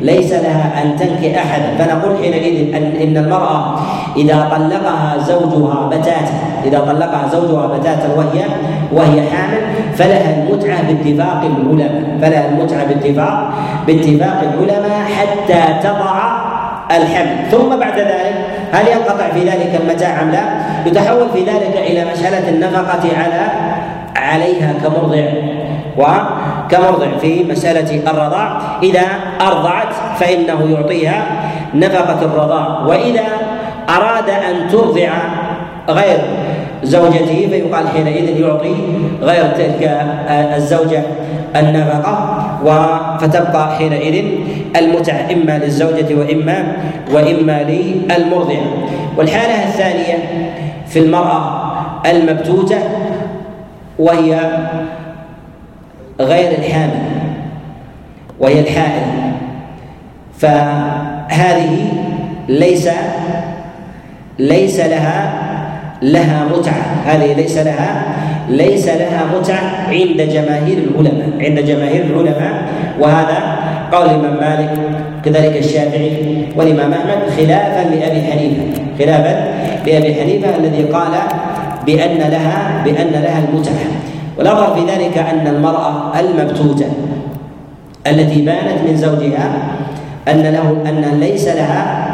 ليس 0.00 0.32
لها 0.32 0.82
أن 0.82 0.96
تنكح 0.96 1.42
أحدا 1.44 1.76
فنقول 1.78 2.16
حينئذ 2.22 2.74
أن 2.74 2.92
إن 3.02 3.16
المرأة 3.16 3.80
إذا 4.16 4.48
طلقها 4.50 5.18
زوجها 5.18 5.86
بتاتا 5.86 6.34
إذا 6.64 6.78
طلقها 6.78 7.28
زوجها 7.32 7.66
بتاتا 7.66 8.08
وهي 8.16 8.44
وهي 8.92 9.22
حامل 9.30 9.62
فلها 9.94 10.42
المتعة 10.42 10.82
باتفاق 10.82 11.44
العلماء. 11.44 12.18
فلها 12.22 12.48
المتعة 12.48 12.84
باتفاق 12.84 13.52
باتفاق 13.86 14.42
العلماء 14.42 15.00
حتى 15.18 15.88
تضع 15.88 16.40
الحمل. 16.90 17.50
ثم 17.50 17.68
بعد 17.80 17.98
ذلك 17.98 18.34
هل 18.72 18.88
ينقطع 18.88 19.28
في 19.34 19.40
ذلك 19.40 19.80
المتاع 19.82 20.22
أم 20.22 20.30
لا؟ 20.30 20.42
يتحول 20.86 21.28
في 21.34 21.40
ذلك 21.40 21.76
إلى 21.76 22.04
مسألة 22.12 22.48
النفقة 22.48 23.02
على 23.16 23.46
عليها 24.16 24.72
كمرضع. 24.84 25.24
وكمرضع 26.00 27.18
في 27.20 27.44
مسألة 27.44 28.10
الرضاع. 28.10 28.60
إذا 28.82 29.06
أرضعت 29.40 29.92
فإنه 30.18 30.76
يعطيها 30.76 31.26
نفقة 31.74 32.22
الرضاع. 32.22 32.80
وإذا 32.86 33.26
أراد 33.88 34.28
أن 34.30 34.68
ترضع 34.72 35.10
غير 35.88 36.18
زوجته 36.82 37.48
فيقال 37.50 37.88
حينئذ 37.88 38.40
يعطي 38.40 38.74
غير 39.22 39.44
تلك 39.56 39.82
الزوجة 40.56 41.02
النفقة. 41.56 42.36
فتبقى 43.20 43.76
حينئذ 43.76 44.24
المتعة 44.76 45.26
إما 45.32 45.58
للزوجة 45.58 46.14
وإما 46.14 46.76
وإما 47.12 47.62
للمرضع. 47.62 48.60
والحالة 49.16 49.64
الثانية 49.64 50.18
في 50.88 50.98
المرأة 50.98 51.72
المبتوتة 52.06 52.78
وهي 53.98 54.40
غير 56.20 56.58
الحامل 56.58 57.02
وهي 58.40 58.60
الحائل. 58.60 59.02
فهذه 60.38 61.92
ليس 62.48 62.88
ليس 64.38 64.80
لها 64.80 65.32
لها 66.02 66.44
متعة. 66.56 66.84
هذه 67.06 67.32
ليس 67.32 67.58
لها 67.58 68.02
ليس 68.48 68.88
لها 68.88 69.24
متعة 69.38 69.88
عند 69.88 70.20
جماهير 70.32 70.78
العلماء 70.78 71.30
عند 71.40 71.60
جماهير 71.60 72.04
العلماء. 72.04 72.62
وهذا 73.00 73.58
قول 73.92 74.06
الإمام 74.06 74.40
مالك 74.40 74.70
كذلك 75.24 75.56
الشافعي 75.56 76.46
والإمام 76.56 76.92
أحمد 76.92 77.30
خلافا 77.36 77.88
لأبي 77.94 78.22
حنيفة. 78.22 78.62
خلافا 78.98 79.54
لأبي 79.86 80.14
حنيفة 80.14 80.56
الذي 80.56 80.82
قال 80.82 81.12
بأن 81.86 82.18
لها 82.18 82.82
بأن 82.84 83.22
لها 83.22 83.38
المتعة. 83.48 83.99
والأظهر 84.40 84.74
في 84.74 84.92
ذلك 84.92 85.18
أن 85.18 85.46
المرأة 85.46 86.20
المبتوتة 86.20 86.86
التي 88.06 88.42
بانت 88.42 88.88
من 88.88 88.96
زوجها 88.96 89.52
أن 90.28 90.42
له 90.42 90.76
أن 90.88 91.20
ليس 91.20 91.48
لها 91.48 92.06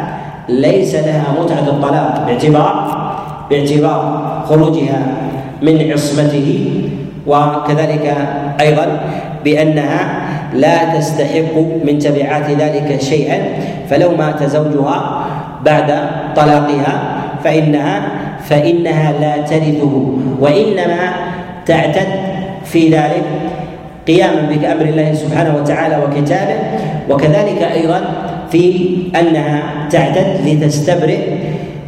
ليس 0.49 0.95
لها 0.95 1.23
متعة 1.41 1.59
الطلاق 1.67 2.23
باعتبار 2.27 2.97
باعتبار 3.49 4.01
خروجها 4.49 5.01
من 5.61 5.91
عصمته 5.91 6.71
وكذلك 7.27 8.15
أيضا 8.61 8.99
بأنها 9.43 10.21
لا 10.53 10.97
تستحق 10.97 11.55
من 11.85 11.99
تبعات 11.99 12.49
ذلك 12.51 13.01
شيئا 13.01 13.39
فلو 13.89 14.15
مات 14.15 14.43
زوجها 14.43 15.25
بعد 15.65 15.93
طلاقها 16.35 16.99
فإنها 17.43 18.01
فإنها 18.49 19.11
لا 19.21 19.37
ترثه 19.37 20.07
وإنما 20.39 21.26
تعتد 21.67 22.07
في 22.65 22.89
ذلك 22.89 23.23
قياما 24.07 24.41
بأمر 24.49 24.81
الله 24.81 25.13
سبحانه 25.13 25.55
وتعالى 25.55 25.97
وكتابه 26.03 26.55
وكذلك 27.09 27.61
أيضا 27.61 28.01
في 28.51 28.87
أنها 29.19 29.63
تعتد 29.89 30.27
لتستبرئ 30.45 31.19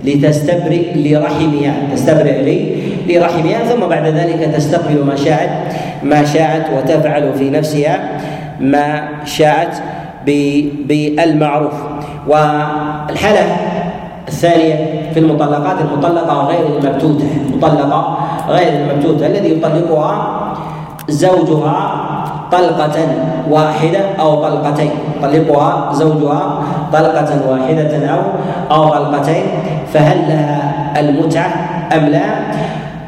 لتستبرئ 0.03 0.85
لرحمها 0.95 1.73
تستبرئ 1.93 2.65
لرحمها 3.07 3.59
ثم 3.69 3.87
بعد 3.87 4.05
ذلك 4.05 4.55
تستقبل 4.55 5.03
ما 5.03 5.15
شاءت 5.15 5.49
ما 6.03 6.25
شاءت 6.25 6.65
وتفعل 6.77 7.33
في 7.33 7.49
نفسها 7.49 8.19
ما 8.59 9.07
شاءت 9.25 9.81
بالمعروف. 10.25 11.73
والحالة 12.27 13.57
الثانية 14.29 14.75
في 15.13 15.19
المطلقات 15.19 15.77
المطلقة 15.81 16.47
غير 16.47 16.65
المبتوتة 16.67 17.27
المطلقة 17.49 18.17
غير 18.49 18.73
المبتوتة. 18.73 19.27
الذي 19.27 19.51
يطلقها 19.51 20.13
زوجها 21.09 21.77
طلقة 22.51 22.97
واحدة 23.49 23.99
أو 24.19 24.43
طلقتين. 24.43 24.91
يطلقها 25.17 25.93
زوجها 25.93 26.41
طلقة 26.93 27.29
واحدة 27.49 27.93
أو 28.13 28.21
أو 28.71 28.89
طلقتين. 28.89 29.43
فهل 29.93 30.17
لها 30.29 30.93
المتعة 30.99 31.51
أم 31.97 32.05
لا؟ 32.05 32.25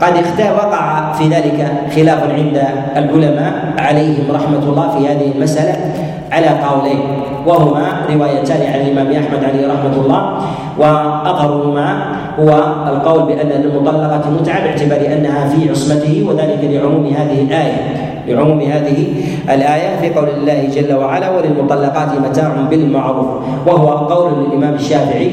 قد 0.01 0.17
وقع 0.57 1.13
في 1.13 1.27
ذلك 1.29 1.71
خلاف 1.95 2.23
عند 2.23 2.62
العلماء 2.97 3.53
عليهم 3.77 4.31
رحمة 4.31 4.63
الله 4.69 4.89
في 4.97 5.07
هذه 5.07 5.31
المسألة. 5.36 5.75
على 6.31 6.47
قولين. 6.47 6.99
وهما 7.47 8.05
روايتان 8.13 8.61
عن 8.73 8.79
الإمام 8.81 9.07
أحمد 9.07 9.43
عليه 9.43 9.67
رحمة 9.67 9.95
الله. 10.05 10.21
وأظهرهما 10.77 11.87
هو 12.39 12.49
القول 12.87 13.23
بأن 13.23 13.51
المطلقة 13.51 14.29
متعة 14.41 14.63
باعتبار 14.63 15.13
أنها 15.17 15.49
في 15.49 15.69
عصمته 15.69 16.25
وذلك 16.29 16.59
لعموم 16.63 17.05
هذه 17.05 17.41
الآية. 17.41 17.77
لعموم 18.27 18.61
هذه 18.61 19.07
الآية 19.49 19.99
في 20.01 20.13
قول 20.13 20.29
الله 20.29 20.69
جل 20.75 20.93
وعلا 20.93 21.29
وللمطلقات 21.29 22.09
متاع 22.29 22.51
بالمعروف 22.69 23.27
وهو 23.67 23.87
قول 23.87 24.31
للإمام 24.39 24.73
الشافعي 24.73 25.31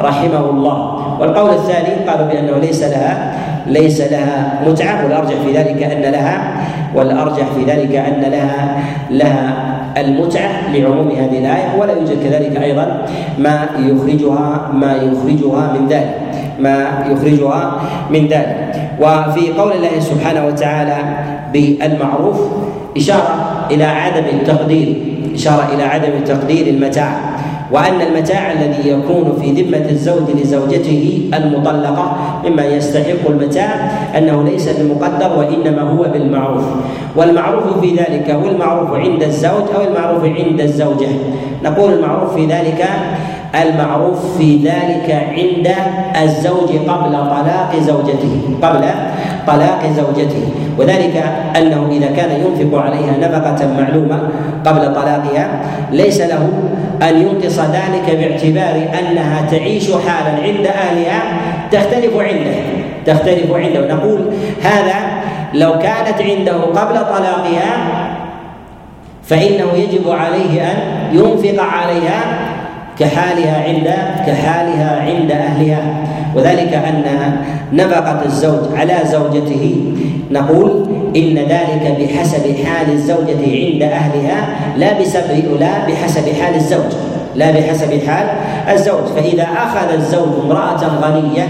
رحمه 0.00 0.50
الله. 0.50 0.78
والقول 1.20 1.50
الثاني 1.50 2.08
قالوا 2.08 2.26
بأنه 2.26 2.58
ليس 2.58 2.82
لها 2.82 3.38
ليس 3.66 4.00
لها 4.00 4.60
متعة. 4.66 5.04
والأرجح 5.04 5.34
في 5.44 5.52
ذلك 5.52 5.82
أن 5.82 6.12
لها 6.12 6.52
والأرجح 6.94 7.46
في 7.56 7.64
ذلك 7.64 7.96
أن 7.96 8.20
لها 8.20 8.82
لها 9.10 9.79
المتعة 9.96 10.76
لعموم 10.76 11.10
هذه 11.10 11.38
الآية 11.38 11.80
ولا 11.80 11.92
يوجد 11.92 12.22
كذلك 12.22 12.62
أيضا 12.62 13.06
ما 13.38 13.68
يخرجها 13.78 14.70
ما 14.74 14.92
يخرجها 14.92 15.72
من 15.72 15.88
ذلك. 15.88 16.14
ما 16.60 17.06
يخرجها 17.10 17.72
من 18.10 18.26
ذلك. 18.26 18.56
وفي 19.00 19.52
قول 19.52 19.72
الله 19.72 20.00
سبحانه 20.00 20.46
وتعالى 20.46 20.96
بالمعروف 21.52 22.40
إشارة 22.96 23.66
إلى 23.70 23.84
عدم 23.84 24.24
التقدير 24.32 24.96
إشارة 25.34 25.68
إلى 25.74 25.82
عدم 25.82 26.24
تقدير 26.26 26.66
المتاع. 26.66 27.10
وأن 27.72 28.00
المتاع 28.00 28.52
الذي 28.52 28.90
يكون 28.90 29.38
في 29.40 29.62
ذمة 29.62 29.90
الزوج 29.90 30.30
لزوجته 30.42 31.30
المطلقة 31.34 32.16
مما 32.44 32.64
يستحق 32.64 33.28
المتاع 33.28 33.74
أنه 34.18 34.42
ليس 34.42 34.68
بالمقدر 34.68 35.38
وإنما 35.38 35.82
هو 35.82 36.02
بالمعروف. 36.02 36.64
والمعروف 37.16 37.80
في 37.80 37.90
ذلك 37.90 38.30
هو 38.30 38.48
المعروف 38.48 38.94
عند 38.94 39.22
الزوج 39.22 39.64
أو 39.76 39.88
المعروف 39.88 40.24
عند 40.24 40.60
الزوجة. 40.60 41.08
نقول 41.64 41.92
المعروف 41.92 42.34
في 42.34 42.46
ذلك 42.46 42.84
المعروف 43.54 44.38
في 44.38 44.56
ذلك 44.56 45.28
عند 45.30 45.74
الزوج 46.22 46.70
قبل 46.88 47.12
طلاق 47.12 47.76
زوجته 47.80 48.40
قبل 48.62 48.84
طلاق 49.46 49.82
زوجته. 49.96 50.48
وذلك 50.78 51.24
أنه 51.56 51.88
إذا 51.90 52.06
كان 52.06 52.30
ينفق 52.30 52.78
عليها 52.78 53.16
نفقة 53.20 53.68
معلومة 53.78 54.18
قبل 54.66 54.94
طلاقها 54.94 55.60
ليس 55.92 56.20
له 56.20 56.48
أن 57.02 57.22
ينقص 57.22 57.58
ذلك 57.58 58.16
باعتبار 58.18 58.88
أنها 58.98 59.50
تعيش 59.50 59.90
حالا 59.90 60.42
عند 60.42 60.66
أهلها 60.66 61.22
تختلف 61.72 62.16
عنده 62.16 62.56
تختلف 63.06 63.52
عنده. 63.52 63.94
نقول 63.94 64.20
هذا 64.62 64.94
لو 65.54 65.72
كانت 65.72 66.22
عنده 66.22 66.52
قبل 66.52 66.94
طلاقها 66.94 67.76
فإنه 69.24 69.72
يجب 69.74 70.10
عليه 70.10 70.62
أن 70.62 70.76
ينفق 71.12 71.62
عليها 71.62 72.49
كحالها 73.00 73.64
عند 73.64 73.88
كحالها 74.26 75.00
عند 75.00 75.30
أهلها. 75.30 75.82
وذلك 76.34 76.74
أن 76.74 77.04
نفقة 77.72 78.22
الزوج 78.26 78.76
على 78.76 78.94
زوجته. 79.04 79.94
نقول 80.30 80.86
إن 81.16 81.34
ذلك 81.38 81.96
بحسب 82.00 82.64
حال 82.64 82.92
الزوجة 82.92 83.42
عند 83.42 83.82
أهلها 83.82 84.48
لا 84.76 85.00
بسبب 85.00 85.44
لا 85.60 85.86
بحسب 85.88 86.32
حال 86.42 86.54
الزوج. 86.54 86.92
لا 87.34 87.50
بحسب 87.50 88.00
حال 88.06 88.26
الزوج. 88.74 89.04
فإذا 89.16 89.42
أخذ 89.42 89.94
الزوج 89.94 90.28
امرأة 90.44 90.80
غنية 91.02 91.48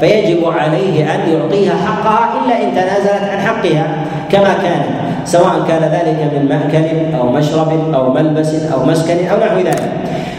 فيجب 0.00 0.44
عليه 0.44 1.14
أن 1.14 1.20
يعطيها 1.32 1.74
حقها 1.86 2.30
إلا 2.44 2.62
إن 2.64 2.74
تنازلت 2.74 3.30
عن 3.32 3.40
حقها 3.40 3.86
كما 4.32 4.54
كانت 4.62 4.86
سواء 5.24 5.64
كان 5.68 5.82
ذلك 5.82 6.32
من 6.34 6.48
مأكل 6.48 7.16
أو 7.18 7.32
مشرب 7.32 7.94
أو 7.94 8.12
ملبس 8.12 8.54
أو 8.54 8.84
مسكن 8.84 9.26
أو 9.26 9.36
نحو 9.36 9.58
ذلك. 9.58 9.92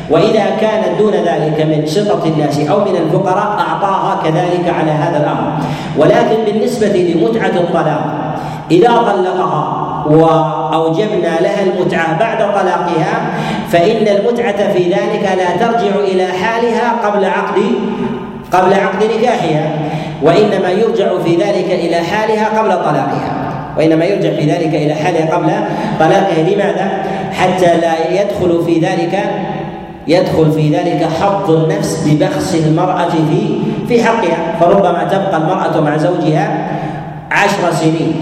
وإذا 0.10 0.46
كانت 0.62 1.00
دون 1.00 1.14
ذلك 1.14 1.62
من 1.62 1.86
شطط 1.88 2.26
الناس 2.26 2.60
أو 2.60 2.80
من 2.80 2.96
الفقراء 2.96 3.58
أعطاها 3.60 4.24
كذلك 4.24 4.74
على 4.80 4.92
هذا 4.92 5.18
الأمر. 5.18 5.52
ولكن 5.98 6.36
بالنسبة 6.46 6.88
لمتعة 6.88 7.56
الطلاق 7.56 8.34
إذا 8.72 8.88
طلقها 8.88 9.84
وأوجبنا 10.10 11.40
لها 11.42 11.64
المتعة 11.64 12.20
بعد 12.20 12.38
طلاقها 12.38 13.22
فإن 13.70 14.08
المتعة 14.08 14.74
في 14.74 14.84
ذلك 14.84 15.30
لا 15.38 15.68
ترجع 15.68 15.96
إلى 16.00 16.28
حالها 16.28 17.08
قبل 17.08 17.26
عقد 17.26 17.62
قبل 18.52 18.74
عقد 18.74 19.04
نكاحها 19.18 19.72
وإنما 20.24 20.70
يرجع 20.70 21.18
في 21.24 21.36
ذلك 21.36 21.72
إلى 21.72 21.96
حالها 21.96 22.60
قبل 22.60 22.70
طلاقها. 22.70 23.44
وإنما 23.78 24.06
يرجع 24.06 24.30
في 24.30 24.52
ذلك 24.52 24.76
إلى 24.76 24.94
حالها 24.94 25.36
قبل 25.36 25.52
طلاقها. 26.00 26.44
لماذا؟ 26.44 27.04
حتى 27.34 27.78
لا 27.82 28.22
يدخل 28.22 28.64
في 28.66 28.80
ذلك 28.80 29.20
يدخل 30.08 30.52
في 30.52 30.76
ذلك 30.76 31.08
حظ 31.22 31.52
النفس 31.52 32.08
ببخس 32.08 32.56
المرأة 32.56 33.10
في 33.10 33.60
في 33.88 34.04
حقها. 34.04 34.56
فربما 34.60 35.04
تبقى 35.04 35.38
المرأة 35.38 35.82
مع 35.82 35.98
زوجها 35.98 36.68
عشر 37.32 37.72
سنين 37.72 38.14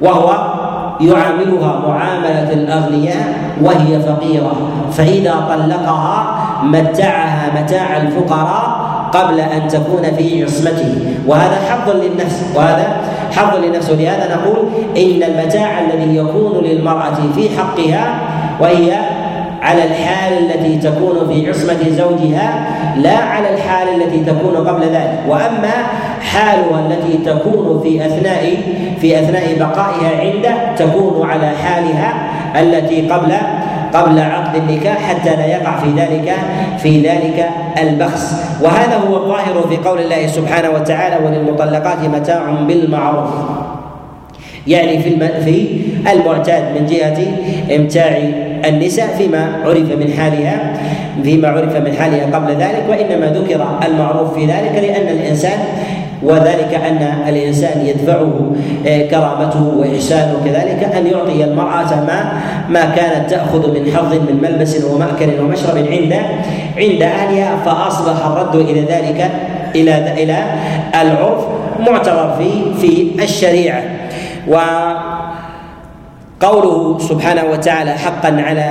وهو 0.00 0.52
يعاملها 1.00 1.80
معاملة 1.88 2.52
الأغنياء 2.52 3.34
وهي 3.62 4.00
فقيرة. 4.00 4.56
فإذا 4.92 5.34
طلقها 5.48 6.34
متعها 6.62 7.62
متاع 7.62 7.96
الفقراء 7.96 8.92
قبل 9.12 9.40
أن 9.40 9.68
تكون 9.68 10.02
في 10.16 10.44
عصمته. 10.44 11.14
وهذا 11.26 11.56
حظ 11.70 11.96
للنفس 11.96 12.44
وهذا 12.56 12.96
حظ 13.36 13.56
للنفس. 13.56 13.90
ولهذا 13.90 14.36
نقول 14.36 14.68
إن 14.96 15.22
المتاع 15.22 15.80
الذي 15.80 16.16
يكون 16.16 16.64
للمرأة 16.64 17.14
في 17.36 17.48
حقها 17.58 18.14
وهي 18.60 18.98
على 19.62 19.84
الحال 19.84 20.32
التي 20.38 20.78
تكون 20.78 21.28
في 21.28 21.48
عصمة 21.48 21.90
زوجها 21.90 22.66
لا 22.96 23.16
على 23.16 23.54
الحال 23.54 24.02
التي 24.02 24.24
تكون 24.24 24.56
قبل 24.56 24.82
ذلك. 24.82 25.18
وأما 25.28 25.72
حالها 26.20 26.86
التي 26.88 27.18
تكون 27.18 27.80
في 27.82 28.06
أثناء 28.06 28.56
في 29.00 29.18
أثناء 29.18 29.58
بقائها 29.58 30.20
عنده 30.20 30.74
تكون 30.76 31.30
على 31.30 31.46
حالها 31.46 32.14
التي 32.60 33.08
قبل 33.08 33.32
قبل 33.94 34.20
عقد 34.20 34.56
النكاح 34.56 34.98
حتى 34.98 35.36
لا 35.36 35.46
يقع 35.46 35.76
في 35.76 35.90
ذلك 35.90 36.34
في 36.78 37.00
ذلك 37.00 37.48
البخس. 37.78 38.34
وهذا 38.62 38.96
هو 39.08 39.16
الظاهر 39.16 39.68
في 39.68 39.76
قول 39.76 39.98
الله 39.98 40.26
سبحانه 40.26 40.70
وتعالى 40.70 41.26
وللمطلقات 41.26 41.98
متاع 41.98 42.50
بالمعروف. 42.68 43.30
يعني 44.66 44.98
في 44.98 45.10
في 45.44 45.66
المعتاد 46.12 46.62
من 46.80 46.86
جهة 46.86 47.18
إمتاع 47.76 48.18
النساء 48.68 49.06
فيما 49.18 49.62
عرف 49.64 49.92
من 49.98 50.12
حالها 50.18 50.72
فيما 51.22 51.48
عرف 51.48 51.76
من 51.76 51.92
حالها 51.92 52.36
قبل 52.36 52.52
ذلك 52.52 52.84
وإنما 52.88 53.26
ذكر 53.26 53.78
المعروف 53.86 54.34
في 54.34 54.46
ذلك 54.46 54.72
لأن 54.74 55.16
الإنسان 55.16 55.58
وذلك 56.22 56.74
أن 56.74 57.28
الإنسان 57.28 57.86
يدفعه 57.86 58.52
آه، 58.86 59.06
كرامته 59.06 59.62
وإحسانه 59.76 60.36
كذلك 60.44 60.96
أن 60.96 61.06
يعطي 61.06 61.44
المرأة 61.44 61.94
ما 61.94 62.32
ما 62.68 62.84
كانت 62.96 63.30
تأخذ 63.30 63.70
من 63.70 63.92
حظ 63.96 64.14
من 64.14 64.38
ملبس 64.42 64.84
ومأكل 64.84 65.40
ومشرب 65.40 65.76
عند 65.76 66.14
عند 66.76 67.02
أهلها 67.02 67.56
فأصبح 67.64 68.26
الرد 68.26 68.54
إلى 68.54 68.80
ذلك 68.80 69.30
إلى 69.74 70.22
إلى 70.22 70.44
العرف 71.00 71.44
معتبر 71.80 72.36
في 72.38 72.74
في 72.80 73.24
الشريعة. 73.24 74.01
و 74.48 74.56
قوله 76.40 76.98
سبحانه 76.98 77.44
وتعالى 77.52 77.90
حقا 77.90 78.42
على 78.42 78.68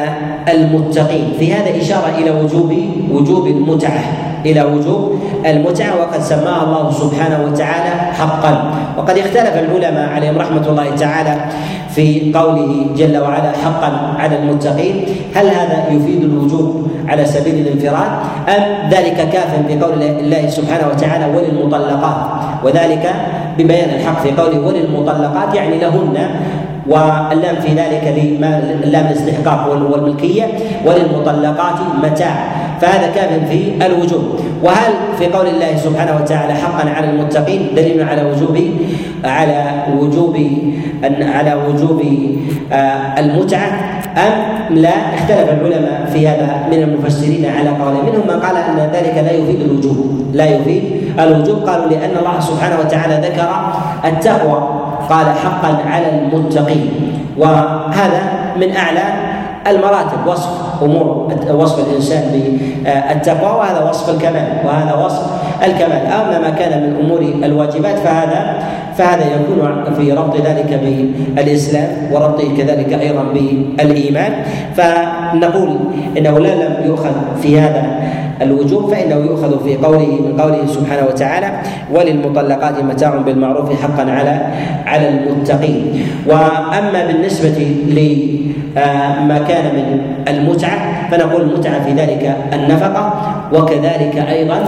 المتقين. 0.50 1.34
في 1.40 1.54
هذا 1.54 1.82
إشارة 1.82 2.10
إلى 2.18 2.32
وجوب 2.32 2.76
وجوب 3.12 3.48
المتعة. 3.48 4.04
إلى 4.46 4.62
وجوب 4.64 5.20
المتعة 5.46 5.92
وقد 6.02 6.22
سماها 6.22 6.64
الله 6.64 6.92
سبحانه 6.92 7.40
وتعالى 7.48 7.94
حقا. 8.20 8.74
وقد 8.98 9.18
اختلف 9.18 9.54
العلماء 9.56 10.10
عليهم 10.10 10.38
رحمة 10.38 10.68
الله 10.68 10.96
تعالى 10.96 11.36
في 11.96 12.34
قوله 12.36 12.86
جل 12.98 13.18
وعلا 13.18 13.52
حقا 13.64 14.16
على 14.20 14.36
المتقين. 14.40 15.06
هل 15.36 15.48
هذا 15.48 15.78
يفيد 15.90 16.24
الوجوب 16.24 16.88
على 17.08 17.26
سبيل 17.26 17.56
الانفراد؟ 17.56 18.12
أم 18.50 18.90
ذلك 18.90 19.30
كاف 19.30 19.52
في 19.68 19.80
قول 19.80 20.04
الله 20.04 20.50
سبحانه 20.50 20.88
وتعالى 20.92 21.26
وللمطلقات؟ 21.36 22.18
وذلك 22.64 23.06
ببيان 23.58 23.90
الحق 23.90 24.22
في 24.24 24.32
قوله 24.32 24.60
وللمطلقات 24.60 25.56
يعني 25.56 25.78
لهن 25.80 26.30
واللام 26.88 27.56
في 27.56 27.68
ذلك 27.68 28.04
لام 28.86 29.06
الاستحقاق 29.08 29.92
والملكية 29.92 30.46
وللمطلقات 30.86 31.80
متاع. 32.04 32.61
فهذا 32.82 33.08
كاف 33.16 33.50
في 33.50 33.86
الوجوب. 33.86 34.40
وهل 34.64 34.94
في 35.20 35.28
قول 35.28 35.48
الله 35.48 35.76
سبحانه 35.78 36.16
وتعالى 36.22 36.54
حقا 36.54 36.90
على 36.90 37.10
المتقين 37.10 37.68
دليل 37.76 38.04
على 38.10 38.24
وجوب 38.24 38.58
على 39.24 39.84
وجوب 39.98 40.38
على 41.22 41.54
وجوب 41.54 42.02
آه، 42.72 43.20
المتعة؟ 43.20 43.70
أم 44.18 44.76
لا؟ 44.76 44.90
اختلف 44.90 45.50
العلماء 45.50 46.10
في 46.14 46.28
هذا 46.28 46.68
من 46.72 46.84
المفسرين 46.84 47.46
على 47.46 47.70
قول. 47.70 47.94
منهم 47.94 48.28
من 48.28 48.40
قال 48.40 48.58
أن 48.58 48.90
ذلك 48.94 49.16
لا 49.26 49.32
يفيد 49.32 49.62
الوجوب. 49.62 50.26
لا 50.34 50.46
يفيد 50.46 50.84
الوجوب. 51.20 51.70
قالوا 51.70 51.90
لأن 51.90 52.18
الله 52.20 52.40
سبحانه 52.40 52.80
وتعالى 52.80 53.28
ذكر 53.28 53.50
التقوى. 54.06 54.70
قال 55.10 55.26
حقا 55.26 55.78
على 55.90 56.06
المتقين. 56.10 56.90
وهذا 57.38 58.22
من 58.58 58.76
أعلى 58.76 59.31
المراتب 59.68 60.28
وصف 60.28 60.50
أمور 60.84 61.34
وصف 61.54 61.88
الإنسان 61.88 62.24
بالتقوى 62.32 63.52
وهذا 63.60 63.90
وصف 63.90 64.10
الكمال 64.10 64.48
وهذا 64.66 65.06
وصف 65.06 65.26
الكمال. 65.64 66.06
اما 66.06 66.40
ما 66.40 66.50
كان 66.50 66.82
من 66.84 67.06
أمور 67.06 67.22
الواجبات 67.22 68.00
فهذا 68.00 68.64
فهذا 68.98 69.26
يكون 69.26 69.94
في 69.98 70.12
ربط 70.12 70.36
ذلك 70.36 70.80
بالإسلام 71.36 71.90
وربطه 72.12 72.58
كذلك 72.58 72.94
أيضا 72.94 73.24
بالإيمان. 73.34 74.34
فنقول 74.76 75.78
إنه 76.18 76.40
لا 76.40 76.56
لم 76.56 76.86
يؤخذ 76.86 77.14
في 77.42 77.60
هذا 77.60 78.02
الوجوب 78.42 78.92
فإنه 78.92 79.16
يؤخذ 79.16 79.64
في 79.64 79.78
قوله 79.78 80.08
من 80.26 80.42
قوله 80.42 80.66
سبحانه 80.68 81.08
وتعالى 81.08 81.50
وللمطلقات 81.94 82.84
متاع 82.84 83.16
بالمعروف 83.16 83.82
حقا 83.82 84.12
على 84.12 84.48
على 84.86 85.10
المتقين. 85.10 86.06
وأما 86.28 87.06
بالنسبة 87.08 87.58
لما 87.88 89.38
كان 89.48 89.66
من 89.76 90.02
المتعة 90.28 91.10
فنقول 91.12 91.42
المتعه 91.42 91.84
في 91.84 91.92
ذلك 91.92 92.36
النفقة 92.54 93.14
وكذلك 93.54 94.16
أيضا 94.30 94.60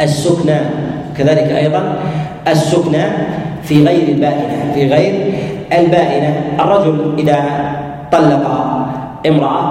السكنى 0.00 0.58
كذلك 1.18 1.52
أيضا 1.52 1.82
السكنى 2.48 3.04
في 3.62 3.84
غير 3.84 4.08
البائنة 4.08 4.72
في 4.74 4.88
غير 4.88 5.34
البائنة. 5.78 6.34
الرجل 6.60 7.14
إذا 7.18 7.38
طلق 8.12 8.44
امرأة 9.26 9.62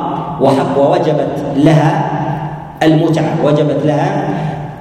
وحق 0.42 0.78
ووجبت 0.80 1.36
لها 1.56 2.11
المتعة 2.84 3.36
وجبت 3.46 3.86
لها 3.86 4.30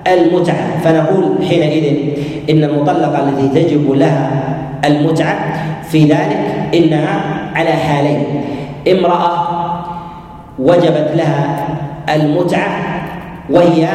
المتعة. 0.07 0.79
فنقول 0.85 1.25
حينئذ 1.49 1.97
إن 2.51 2.65
المطلقة 2.65 3.29
التي 3.29 3.63
تجب 3.63 3.93
لها 3.93 4.31
المتعة 4.85 5.39
في 5.91 6.05
ذلك 6.05 6.69
إنها 6.75 7.21
على 7.55 7.71
حالين. 7.71 8.25
امرأة 8.89 9.31
وجبت 10.59 11.11
لها 11.17 11.69
المتعة 12.15 12.71
وهي 13.51 13.89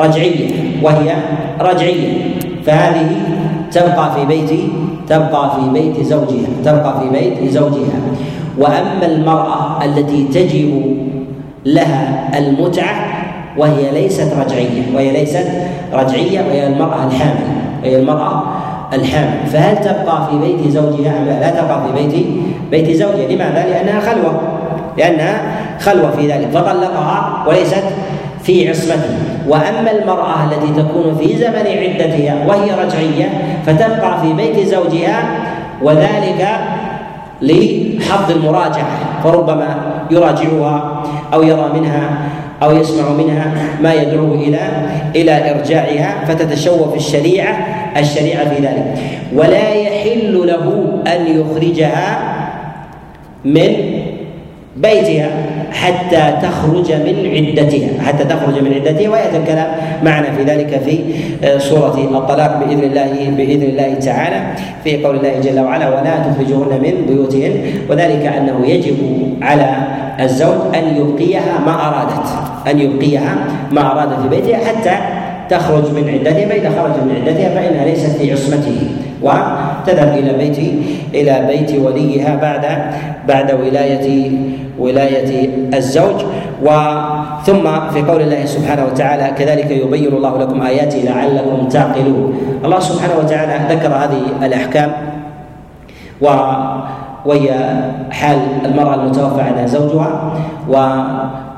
رجعية 0.00 0.50
وهي 0.82 1.14
رجعية. 1.60 2.12
فهذه 2.66 3.10
تبقى 3.72 4.14
في 4.14 4.24
بيت 4.26 4.50
تبقى 5.08 5.50
في 5.56 5.70
بيت 5.70 6.00
زوجها 6.06 6.48
تبقى 6.64 7.00
في 7.00 7.08
بيت 7.08 7.50
زوجها. 7.50 7.98
وأما 8.58 9.06
المرأة 9.06 9.84
التي 9.84 10.24
تجب 10.24 10.97
لها 11.74 12.30
المتعة 12.38 12.94
وهي 13.56 13.90
ليست 13.90 14.32
رجعية 14.38 14.82
وهي 14.94 15.12
ليست 15.12 15.46
رجعية 15.92 16.40
وهي 16.40 16.66
المرأة 16.66 17.06
الحامل 17.06 17.46
وهي 17.82 17.96
المرأة 17.96 18.42
الحامل 18.92 19.46
فهل 19.52 19.76
تبقى 19.76 20.28
في 20.30 20.38
بيت 20.38 20.72
زوجها 20.72 21.18
أم 21.18 21.24
لا؟ 21.24 21.40
لا 21.40 21.50
تبقى 21.50 21.80
في 21.86 22.02
بيت 22.02 22.26
بيت 22.70 22.96
زوجها 22.96 23.28
لماذا؟ 23.28 23.66
لأنها 23.70 24.00
خلوة 24.00 24.40
لأنها 24.98 25.40
خلوة 25.80 26.10
في 26.10 26.32
ذلك 26.32 26.48
فطلقها 26.48 27.44
وليست 27.48 27.84
في 28.42 28.68
عصمته 28.68 29.16
وأما 29.48 29.90
المرأة 29.90 30.44
التي 30.44 30.82
تكون 30.82 31.16
في 31.20 31.36
زمن 31.36 31.66
عدتها 31.66 32.46
وهي 32.46 32.70
رجعية 32.84 33.28
فتبقى 33.66 34.20
في 34.22 34.32
بيت 34.32 34.66
زوجها 34.68 35.22
وذلك 35.82 36.48
لحظ 37.42 38.30
المراجعة 38.30 39.22
فربما 39.24 39.76
يراجعها 40.10 41.02
أو 41.32 41.42
يرى 41.42 41.70
منها 41.74 42.28
أو 42.62 42.76
يسمع 42.76 43.08
منها 43.08 43.52
ما 43.82 43.94
يدعوه 43.94 44.34
إلى 44.34 44.58
إلى 45.16 45.50
إرجاعها 45.50 46.24
فتتشوف 46.24 46.94
الشريعة 46.94 47.56
الشريعة 47.96 48.54
في 48.54 48.62
ذلك. 48.62 48.94
ولا 49.34 49.74
يحل 49.74 50.46
له 50.46 50.84
أن 51.06 51.40
يخرجها 51.40 52.18
من 53.44 53.97
بيتها 54.82 55.30
حتى 55.72 56.38
تخرج 56.42 56.92
من 56.92 57.34
عدتها 57.36 58.02
حتى 58.06 58.24
تخرج 58.24 58.62
من 58.62 58.74
عدتها 58.74 59.08
وياتي 59.08 59.36
الكلام 59.36 59.66
معنا 60.02 60.32
في 60.32 60.42
ذلك 60.42 60.80
في 60.84 60.98
آه، 61.44 61.58
سورة 61.58 61.94
الطلاق 61.94 62.64
بإذن 62.64 62.82
الله 62.82 63.30
بإذن 63.36 63.62
الله 63.62 63.94
تعالى 63.94 64.40
في 64.84 65.04
قول 65.04 65.16
الله 65.16 65.40
جل 65.40 65.60
وعلا 65.60 65.88
ولا 65.88 66.18
تخرجوهن 66.18 66.80
من 66.82 67.06
بيوتهن 67.08 67.52
وذلك 67.90 68.26
أنه 68.26 68.66
يجب 68.66 68.96
على 69.42 69.76
الزوج 70.20 70.74
أن 70.74 70.96
يبقيها 70.96 71.58
ما 71.66 71.88
أرادت 71.88 72.28
أن 72.70 72.78
يبقيها 72.78 73.36
ما 73.72 73.92
اراد 73.92 74.08
في 74.22 74.28
بيتها 74.28 74.58
حتى 74.58 74.96
تخرج 75.50 75.84
من 75.90 76.08
عدتها 76.08 76.48
فإذا 76.48 76.70
خرجت 76.70 76.96
من 76.96 77.22
عدتها 77.26 77.48
فإنها 77.54 77.84
ليست 77.84 78.16
في 78.16 78.32
عصمته. 78.32 78.76
وتذهب 79.82 80.18
إلى 80.18 80.32
بيت 80.32 80.58
إلى 81.14 81.46
بيت 81.46 81.80
وليها 81.80 82.36
بعد 82.36 82.64
بعد 83.28 83.52
ولاية 83.52 84.30
ولاية 84.78 85.50
الزوج. 85.74 86.18
وثم 86.62 87.64
في 87.94 88.02
قول 88.02 88.20
الله 88.22 88.44
سبحانه 88.44 88.84
وتعالى 88.84 89.34
كذلك 89.38 89.70
يبين 89.70 90.12
الله 90.12 90.38
لكم 90.38 90.62
اياته 90.62 90.98
لعلكم 90.98 91.68
تعقلون. 91.68 92.38
الله 92.64 92.80
سبحانه 92.80 93.14
وتعالى 93.18 93.74
ذكر 93.74 93.88
هذه 93.88 94.22
الأحكام 94.42 94.92
و 96.20 96.26
وهي 97.26 97.50
حال 98.10 98.38
المرأة 98.64 98.94
المتوفى 98.94 99.40
عنها 99.40 99.66
زوجها 99.66 100.32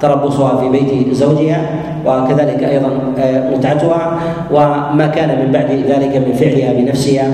وتربصها 0.00 0.60
في 0.60 0.68
بيت 0.68 1.14
زوجها 1.14 1.60
وكذلك 2.06 2.64
أيضا 2.64 2.88
آه، 3.18 3.50
متعتها 3.56 4.18
وما 4.50 5.12
كان 5.14 5.28
من 5.28 5.52
بعد 5.52 5.70
ذلك 5.70 6.16
من 6.16 6.32
فعلها 6.32 6.72
بنفسها 6.72 7.24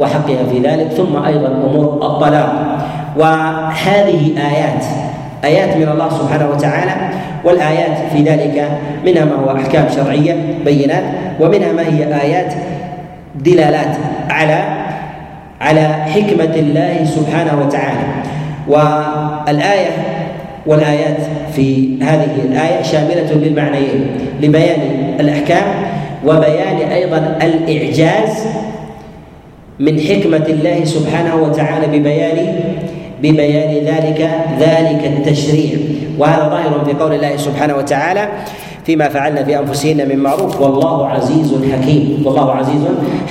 وحقها 0.00 0.44
في 0.52 0.58
ذلك 0.58 0.86
ثم 0.86 1.24
أيضا 1.26 1.48
أمور 1.48 1.84
الطلاق. 2.02 2.76
وهذه 3.16 4.32
آيات 4.36 4.84
آيات 5.44 5.76
من 5.76 5.88
الله 5.88 6.08
سبحانه 6.08 6.50
وتعالى 6.50 6.92
والآيات 7.44 7.98
في 8.12 8.22
ذلك 8.22 8.68
منها 9.06 9.24
ما 9.24 9.34
هو 9.44 9.56
أحكام 9.56 9.84
شرعية 9.96 10.36
بينات 10.64 11.04
ومنها 11.40 11.72
ما 11.72 11.82
هي 11.82 12.22
آيات 12.22 12.54
دلالات 13.34 13.96
على 14.30 14.64
على 15.60 15.88
حكمة 15.88 16.54
الله 16.56 17.04
سبحانه 17.04 17.62
وتعالى. 17.66 18.06
والآية 18.68 20.15
والآيات 20.66 21.16
في 21.56 21.88
هذه 22.02 22.34
الآية 22.44 22.82
شاملة 22.82 23.32
للمعنيين 23.32 24.06
لبيان 24.42 24.80
الأحكام 25.20 25.64
وبيان 26.24 26.76
أيضا 26.92 27.38
الإعجاز 27.42 28.46
من 29.80 30.00
حكمة 30.00 30.46
الله 30.48 30.84
سبحانه 30.84 31.36
وتعالى 31.36 31.98
ببيان 31.98 32.60
ببيان 33.22 33.84
ذلك 33.84 34.30
ذلك 34.60 35.12
التشريع. 35.16 35.78
وهذا 36.18 36.48
ظاهر 36.48 36.84
في 36.84 36.92
قول 36.92 37.14
الله 37.14 37.36
سبحانه 37.36 37.76
وتعالى 37.76 38.28
فيما 38.86 39.08
فعلنا 39.08 39.44
في 39.44 39.58
انفسهن 39.58 40.08
من 40.08 40.18
معروف. 40.18 40.60
والله 40.60 41.08
عزيز 41.08 41.54
حكيم. 41.72 42.22
والله 42.24 42.52
عزيز 42.52 42.82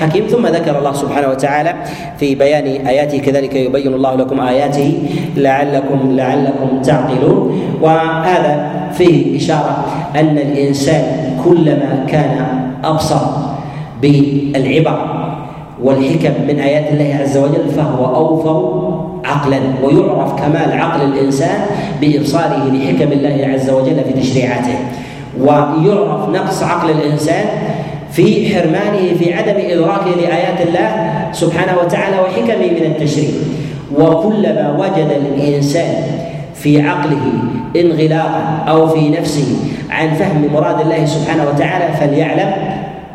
حكيم. 0.01 0.27
ثم 0.27 0.47
ذكر 0.47 0.79
الله 0.79 0.93
سبحانه 0.93 1.27
وتعالى 1.27 1.73
في 2.19 2.35
بيان 2.35 2.87
آياته 2.87 3.17
كذلك 3.17 3.55
يبين 3.55 3.93
الله 3.93 4.15
لكم 4.15 4.39
آياته 4.39 4.99
لعلكم 5.37 5.99
لعلكم 6.11 6.81
تعقلون. 6.83 7.61
وهذا 7.81 8.71
فيه 8.91 9.37
إشارة 9.37 9.85
أن 10.15 10.37
الإنسان 10.37 11.03
كلما 11.45 12.05
كان 12.07 12.45
أبصر 12.83 13.25
بالعبر 14.01 14.99
والحكم 15.83 16.33
من 16.47 16.59
آيات 16.59 16.91
الله 16.93 17.17
عز 17.21 17.37
وجل 17.37 17.69
فهو 17.75 18.15
أوفر 18.15 18.59
عقلا. 19.25 19.59
ويعرف 19.83 20.33
كمال 20.35 20.71
عقل 20.71 21.01
الإنسان 21.05 21.59
بإبصاره 22.01 22.71
لحكم 22.73 23.11
الله 23.11 23.49
عز 23.53 23.69
وجل 23.69 23.95
في 24.03 24.21
تشريعاته. 24.21 24.75
ويعرف 25.39 26.29
نقص 26.29 26.63
عقل 26.63 26.89
الإنسان 26.89 27.45
في 28.11 28.55
حرمانه 28.55 29.17
في 29.19 29.33
عدم 29.33 29.55
إدراكه 29.57 30.09
لآيات 30.21 30.67
الله 30.67 30.89
سبحانه 31.31 31.73
وتعالى 31.81 32.17
وحكمه 32.19 32.67
من 32.79 32.85
التشريع. 32.85 33.29
وكلما 33.99 34.77
وجد 34.79 35.09
الإنسان 35.35 35.93
في 36.55 36.81
عقله 36.81 37.31
انغلاقا 37.75 38.63
أو 38.67 38.87
في 38.87 39.09
نفسه 39.09 39.57
عن 39.89 40.13
فهم 40.13 40.49
مراد 40.53 40.81
الله 40.81 41.05
سبحانه 41.05 41.43
وتعالى 41.49 41.97
فليعلم 41.97 42.51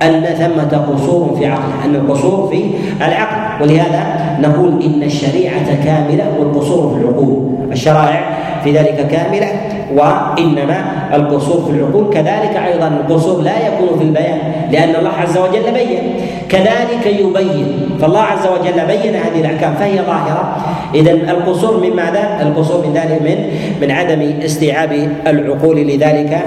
أن 0.03 0.25
ثمة 0.25 0.87
قصور 0.93 1.37
في 1.39 1.47
عقله 1.47 1.85
أن 1.85 1.95
القصور 1.95 2.49
في 2.49 2.64
العقل. 3.07 3.62
ولهذا 3.62 4.03
نقول 4.41 4.83
إن 4.83 5.03
الشريعة 5.03 5.85
كاملة 5.85 6.25
والقصور 6.39 6.95
في 6.95 7.01
العقول. 7.01 7.47
الشرائع 7.73 8.39
في 8.64 8.72
ذلك 8.72 9.06
كاملة 9.11 9.46
وإنما 9.94 10.84
القصور 11.14 11.64
في 11.64 11.70
العقول 11.70 12.14
كذلك 12.14 12.56
أيضا 12.66 12.88
القصور 12.88 13.42
لا 13.42 13.52
يكون 13.68 13.98
في 13.98 14.04
البيان 14.04 14.38
لأن 14.70 14.96
الله 14.96 15.11
عز 15.11 15.38
وجل 15.38 15.72
بين. 15.74 16.14
كذلك 16.48 17.06
يبين. 17.06 17.98
فالله 18.00 18.20
عز 18.20 18.46
وجل 18.46 18.86
بين 18.86 19.14
هذه 19.14 19.40
الأحكام 19.40 19.74
فهي 19.74 19.96
ظاهرة. 19.96 20.56
اذا 20.94 21.11
القصور 21.11 21.80
من 21.80 21.96
ماذا؟ 21.96 22.38
القصور 22.42 22.86
من 22.86 22.94
ذلك 22.94 23.22
من 23.22 23.38
من 23.80 23.90
عدم 23.90 24.32
استيعاب 24.44 25.08
العقول 25.26 25.76
لذلك 25.76 26.42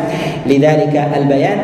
لذلك 0.46 1.08
البيان. 1.18 1.58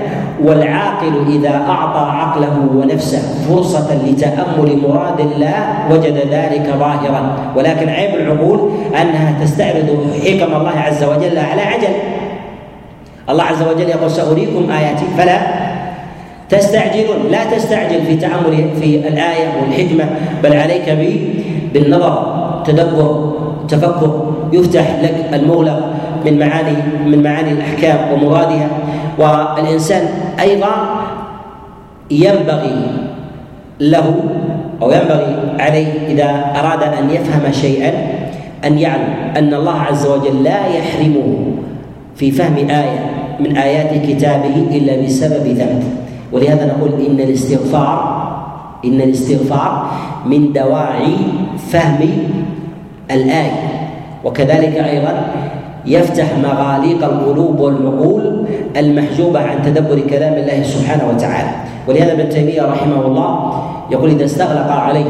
والعاقل 0.44 1.14
إذا 1.30 1.66
أعطى 1.70 2.12
عقله 2.12 2.70
ونفسه 2.76 3.22
فرصة 3.50 3.98
لتأمل 4.08 4.78
مراد 4.88 5.20
الله 5.20 5.54
وجد 5.92 6.18
ذلك 6.32 6.74
ظاهرا. 6.80 7.38
ولكن 7.56 7.90
عيب 7.90 8.16
العقول 8.16 8.70
أنها 9.02 9.44
تستعرض 9.44 10.08
حكم 10.26 10.56
الله 10.56 10.80
عز 10.80 11.04
وجل 11.04 11.38
على 11.38 11.62
عجل. 11.62 11.94
الله 13.30 13.44
عز 13.44 13.62
وجل 13.62 13.90
يقول 13.90 14.12
سأريكم 14.12 14.72
آياتي. 14.72 15.06
فلا. 15.18 15.38
تستعجلون. 16.50 17.32
لا 17.32 17.58
تستعجل 17.58 18.02
في 18.02 18.16
تأمل 18.16 18.70
في 18.82 19.08
الآية 19.08 19.48
والحكمة 19.62 20.06
بل 20.44 20.54
عليك 20.54 20.98
بالنظر. 21.74 22.36
تدبر 22.66 23.34
تفكر. 23.68 24.34
يفتح 24.54 24.86
لك 25.04 25.30
المغلق 25.34 25.80
من 26.26 26.40
معاني 26.40 26.78
من 27.06 27.24
معاني 27.24 27.52
الأحكام 27.52 28.14
ومرادها. 28.14 28.70
والإنسان 29.20 30.08
أيضا 30.40 30.72
ينبغي 32.12 32.82
له 33.80 34.14
أو 34.82 34.92
ينبغي 34.92 35.36
عليه 35.60 36.08
إذا 36.08 36.30
أراد 36.60 36.84
أن 36.84 37.10
يفهم 37.10 37.52
شيئا 37.52 37.94
أن 38.66 38.80
يعلم 38.80 39.14
أن 39.38 39.54
الله 39.54 39.80
عز 39.80 40.08
وجل 40.08 40.44
لا 40.44 40.68
يحرمه 40.68 41.36
في 42.16 42.32
فهم 42.32 42.56
آية 42.70 43.00
من 43.40 43.58
آيات 43.58 44.06
كتابه 44.08 44.56
إلا 44.72 45.06
بسبب 45.06 45.48
ذنب. 45.48 45.84
ولهذا 46.32 46.66
نقول 46.66 46.92
إن 47.08 47.20
الاستغفار 47.20 48.30
إن 48.86 49.02
الاستغفار 49.02 49.92
من 50.26 50.54
دواعي 50.54 51.16
فهم 51.72 52.10
الآية. 53.12 53.70
وكذلك 54.24 54.76
أيضا 54.78 55.26
يفتح 55.86 56.26
مغاليق 56.44 57.04
القلوب 57.04 57.60
والعقول 57.60 58.39
المحجوبة 58.78 59.40
عن 59.40 59.62
تدبر 59.66 60.00
كلام 60.00 60.34
الله 60.34 60.64
سبحانه 60.64 61.10
وتعالى. 61.16 61.50
ولهذا 61.88 62.12
ابن 62.12 62.30
تيمية 62.30 62.62
رحمه 62.62 63.06
الله 63.06 63.54
يقول 63.92 64.10
إذا 64.10 64.26
استغلق 64.26 64.72
علي 64.72 65.06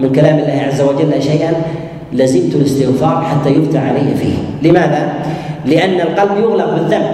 من 0.00 0.12
كلام 0.12 0.38
الله 0.38 0.62
عز 0.66 0.80
وجل 0.80 1.22
شيئا 1.22 1.52
لزمت 2.12 2.54
الاستغفار 2.54 3.24
حتى 3.24 3.50
يفتح 3.50 3.80
علي 3.82 4.14
فيه. 4.14 4.68
لماذا؟ 4.68 5.12
لأن 5.66 6.00
القلب 6.00 6.38
يغلق 6.38 6.70
بالذنب. 6.74 7.10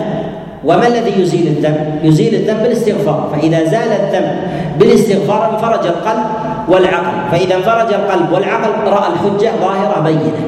وما 0.64 0.86
الذي 0.86 1.22
يزيل 1.22 1.46
الذنب؟ 1.46 2.00
يزيل 2.02 2.34
الذنب 2.34 2.62
بالاستغفار 2.62 3.28
فإذا 3.32 3.64
زال 3.64 3.92
الذنب 3.92 4.36
بالاستغفار 4.78 5.54
انفرج 5.54 5.86
القلب 5.86 6.24
والعقل. 6.68 7.30
فإذا 7.32 7.54
انفرج 7.54 7.94
القلب 7.94 8.32
والعقل 8.32 8.90
رأى 8.90 9.12
الحجة 9.12 9.50
ظاهرة 9.60 10.00
بينة. 10.04 10.40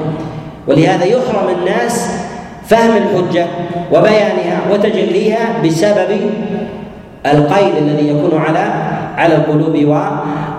ولهذا 0.68 1.05
يحرم 1.05 1.49
الناس 1.59 2.11
فهم 2.72 2.90
الحجة 2.96 3.46
وبيانها 3.92 4.58
وتجليها 4.72 5.62
بسبب 5.64 6.08
القيد 7.26 7.74
الذي 7.76 8.08
يكون 8.08 8.40
على 8.40 8.72
على 9.16 9.34
القلوب 9.36 9.74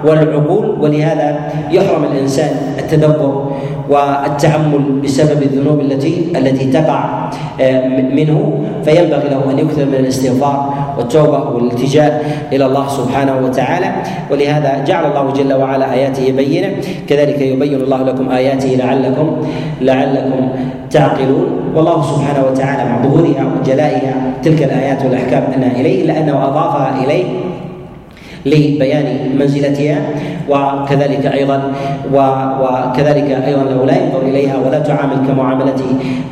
والعقول 0.05 0.65
ولهذا 0.79 1.49
يحرم 1.71 2.03
الإنسان 2.03 2.49
التدبر 2.79 3.51
والتأمل 3.89 5.01
بسبب 5.03 5.43
الذنوب 5.43 5.79
التي 5.79 6.27
التي 6.35 6.71
تقع 6.71 7.29
آه، 7.61 7.87
منه 7.87 8.65
فينبغي 8.85 9.29
له 9.29 9.51
أن 9.51 9.59
يكثر 9.59 9.85
من 9.85 9.95
الاستغفار 9.99 10.73
والتوبة 10.97 11.49
والالتجاء 11.49 12.25
إلى 12.53 12.65
الله 12.65 12.87
سبحانه 12.87 13.35
وتعالى. 13.43 13.91
ولهذا 14.31 14.83
جعل 14.87 15.05
الله 15.05 15.33
جل 15.33 15.53
وعلا 15.53 15.93
آياته 15.93 16.31
بينة. 16.31 16.69
كذلك 17.07 17.41
يبين 17.41 17.73
الله 17.81 18.03
لكم 18.03 18.29
آياته 18.31 18.69
لعلكم 18.69 19.37
لعلكم 19.81 20.49
تعقلون. 20.89 21.47
والله 21.75 22.01
سبحانه 22.01 22.47
وتعالى 22.51 22.89
مع 22.89 23.01
ظهورها 23.03 23.45
وجلائها 23.59 24.13
تلك 24.43 24.63
الآيات 24.63 25.05
والأحكام 25.05 25.43
أنها 25.55 25.71
إليه 25.71 26.03
الا 26.03 26.19
انه 26.19 26.47
أضافها 26.47 27.03
إليه. 27.03 27.52
لبيان 28.45 29.35
منزلتها 29.39 30.01
وكذلك 30.49 31.25
أيضا 31.25 31.71
وكذلك 32.13 33.31
أيضا 33.47 33.63
له 33.63 33.85
لا 33.85 34.03
ينظر 34.03 34.21
إليها 34.21 34.57
ولا 34.57 34.79
تعامل 34.79 35.27
كمعاملة 35.27 35.75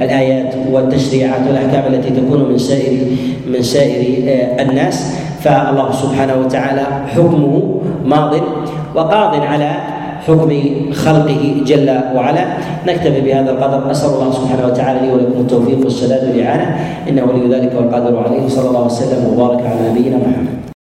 الآيات 0.02 0.56
والتشريعات 0.72 1.42
والأحكام 1.48 1.94
التي 1.94 2.10
تكون 2.10 2.52
من 2.52 2.58
سائر 2.58 3.00
من 3.48 3.62
سائر 3.62 4.30
آه، 4.30 4.62
الناس. 4.62 5.16
فالله 5.42 5.92
سبحانه 5.92 6.34
وتعالى 6.46 6.86
حكمه 7.08 7.82
ماض 8.06 8.36
وقاض 8.96 9.42
على 9.42 9.72
حكم 10.28 10.52
خلقه 10.94 11.62
جل 11.66 11.90
وعلا. 12.16 12.46
نكتفي 12.88 13.22
بهذا 13.22 13.52
القدر. 13.52 13.92
أسأل 13.92 14.10
الله 14.10 14.32
سبحانه 14.32 14.68
وتعالى 14.68 15.00
لي 15.08 15.14
ولكم 15.14 15.40
التوفيق 15.40 15.80
والسداد 15.84 16.30
والإعانة. 16.30 16.76
إنه 17.10 17.24
ولي 17.24 17.56
ذلك 17.56 17.72
والقادر 17.78 18.24
عليه. 18.24 18.48
صلى 18.48 18.70
الله 18.70 18.86
وسلم 18.86 19.34
وبارك 19.34 19.66
على 19.66 19.90
نبينا 19.90 20.18
محمد. 20.18 20.81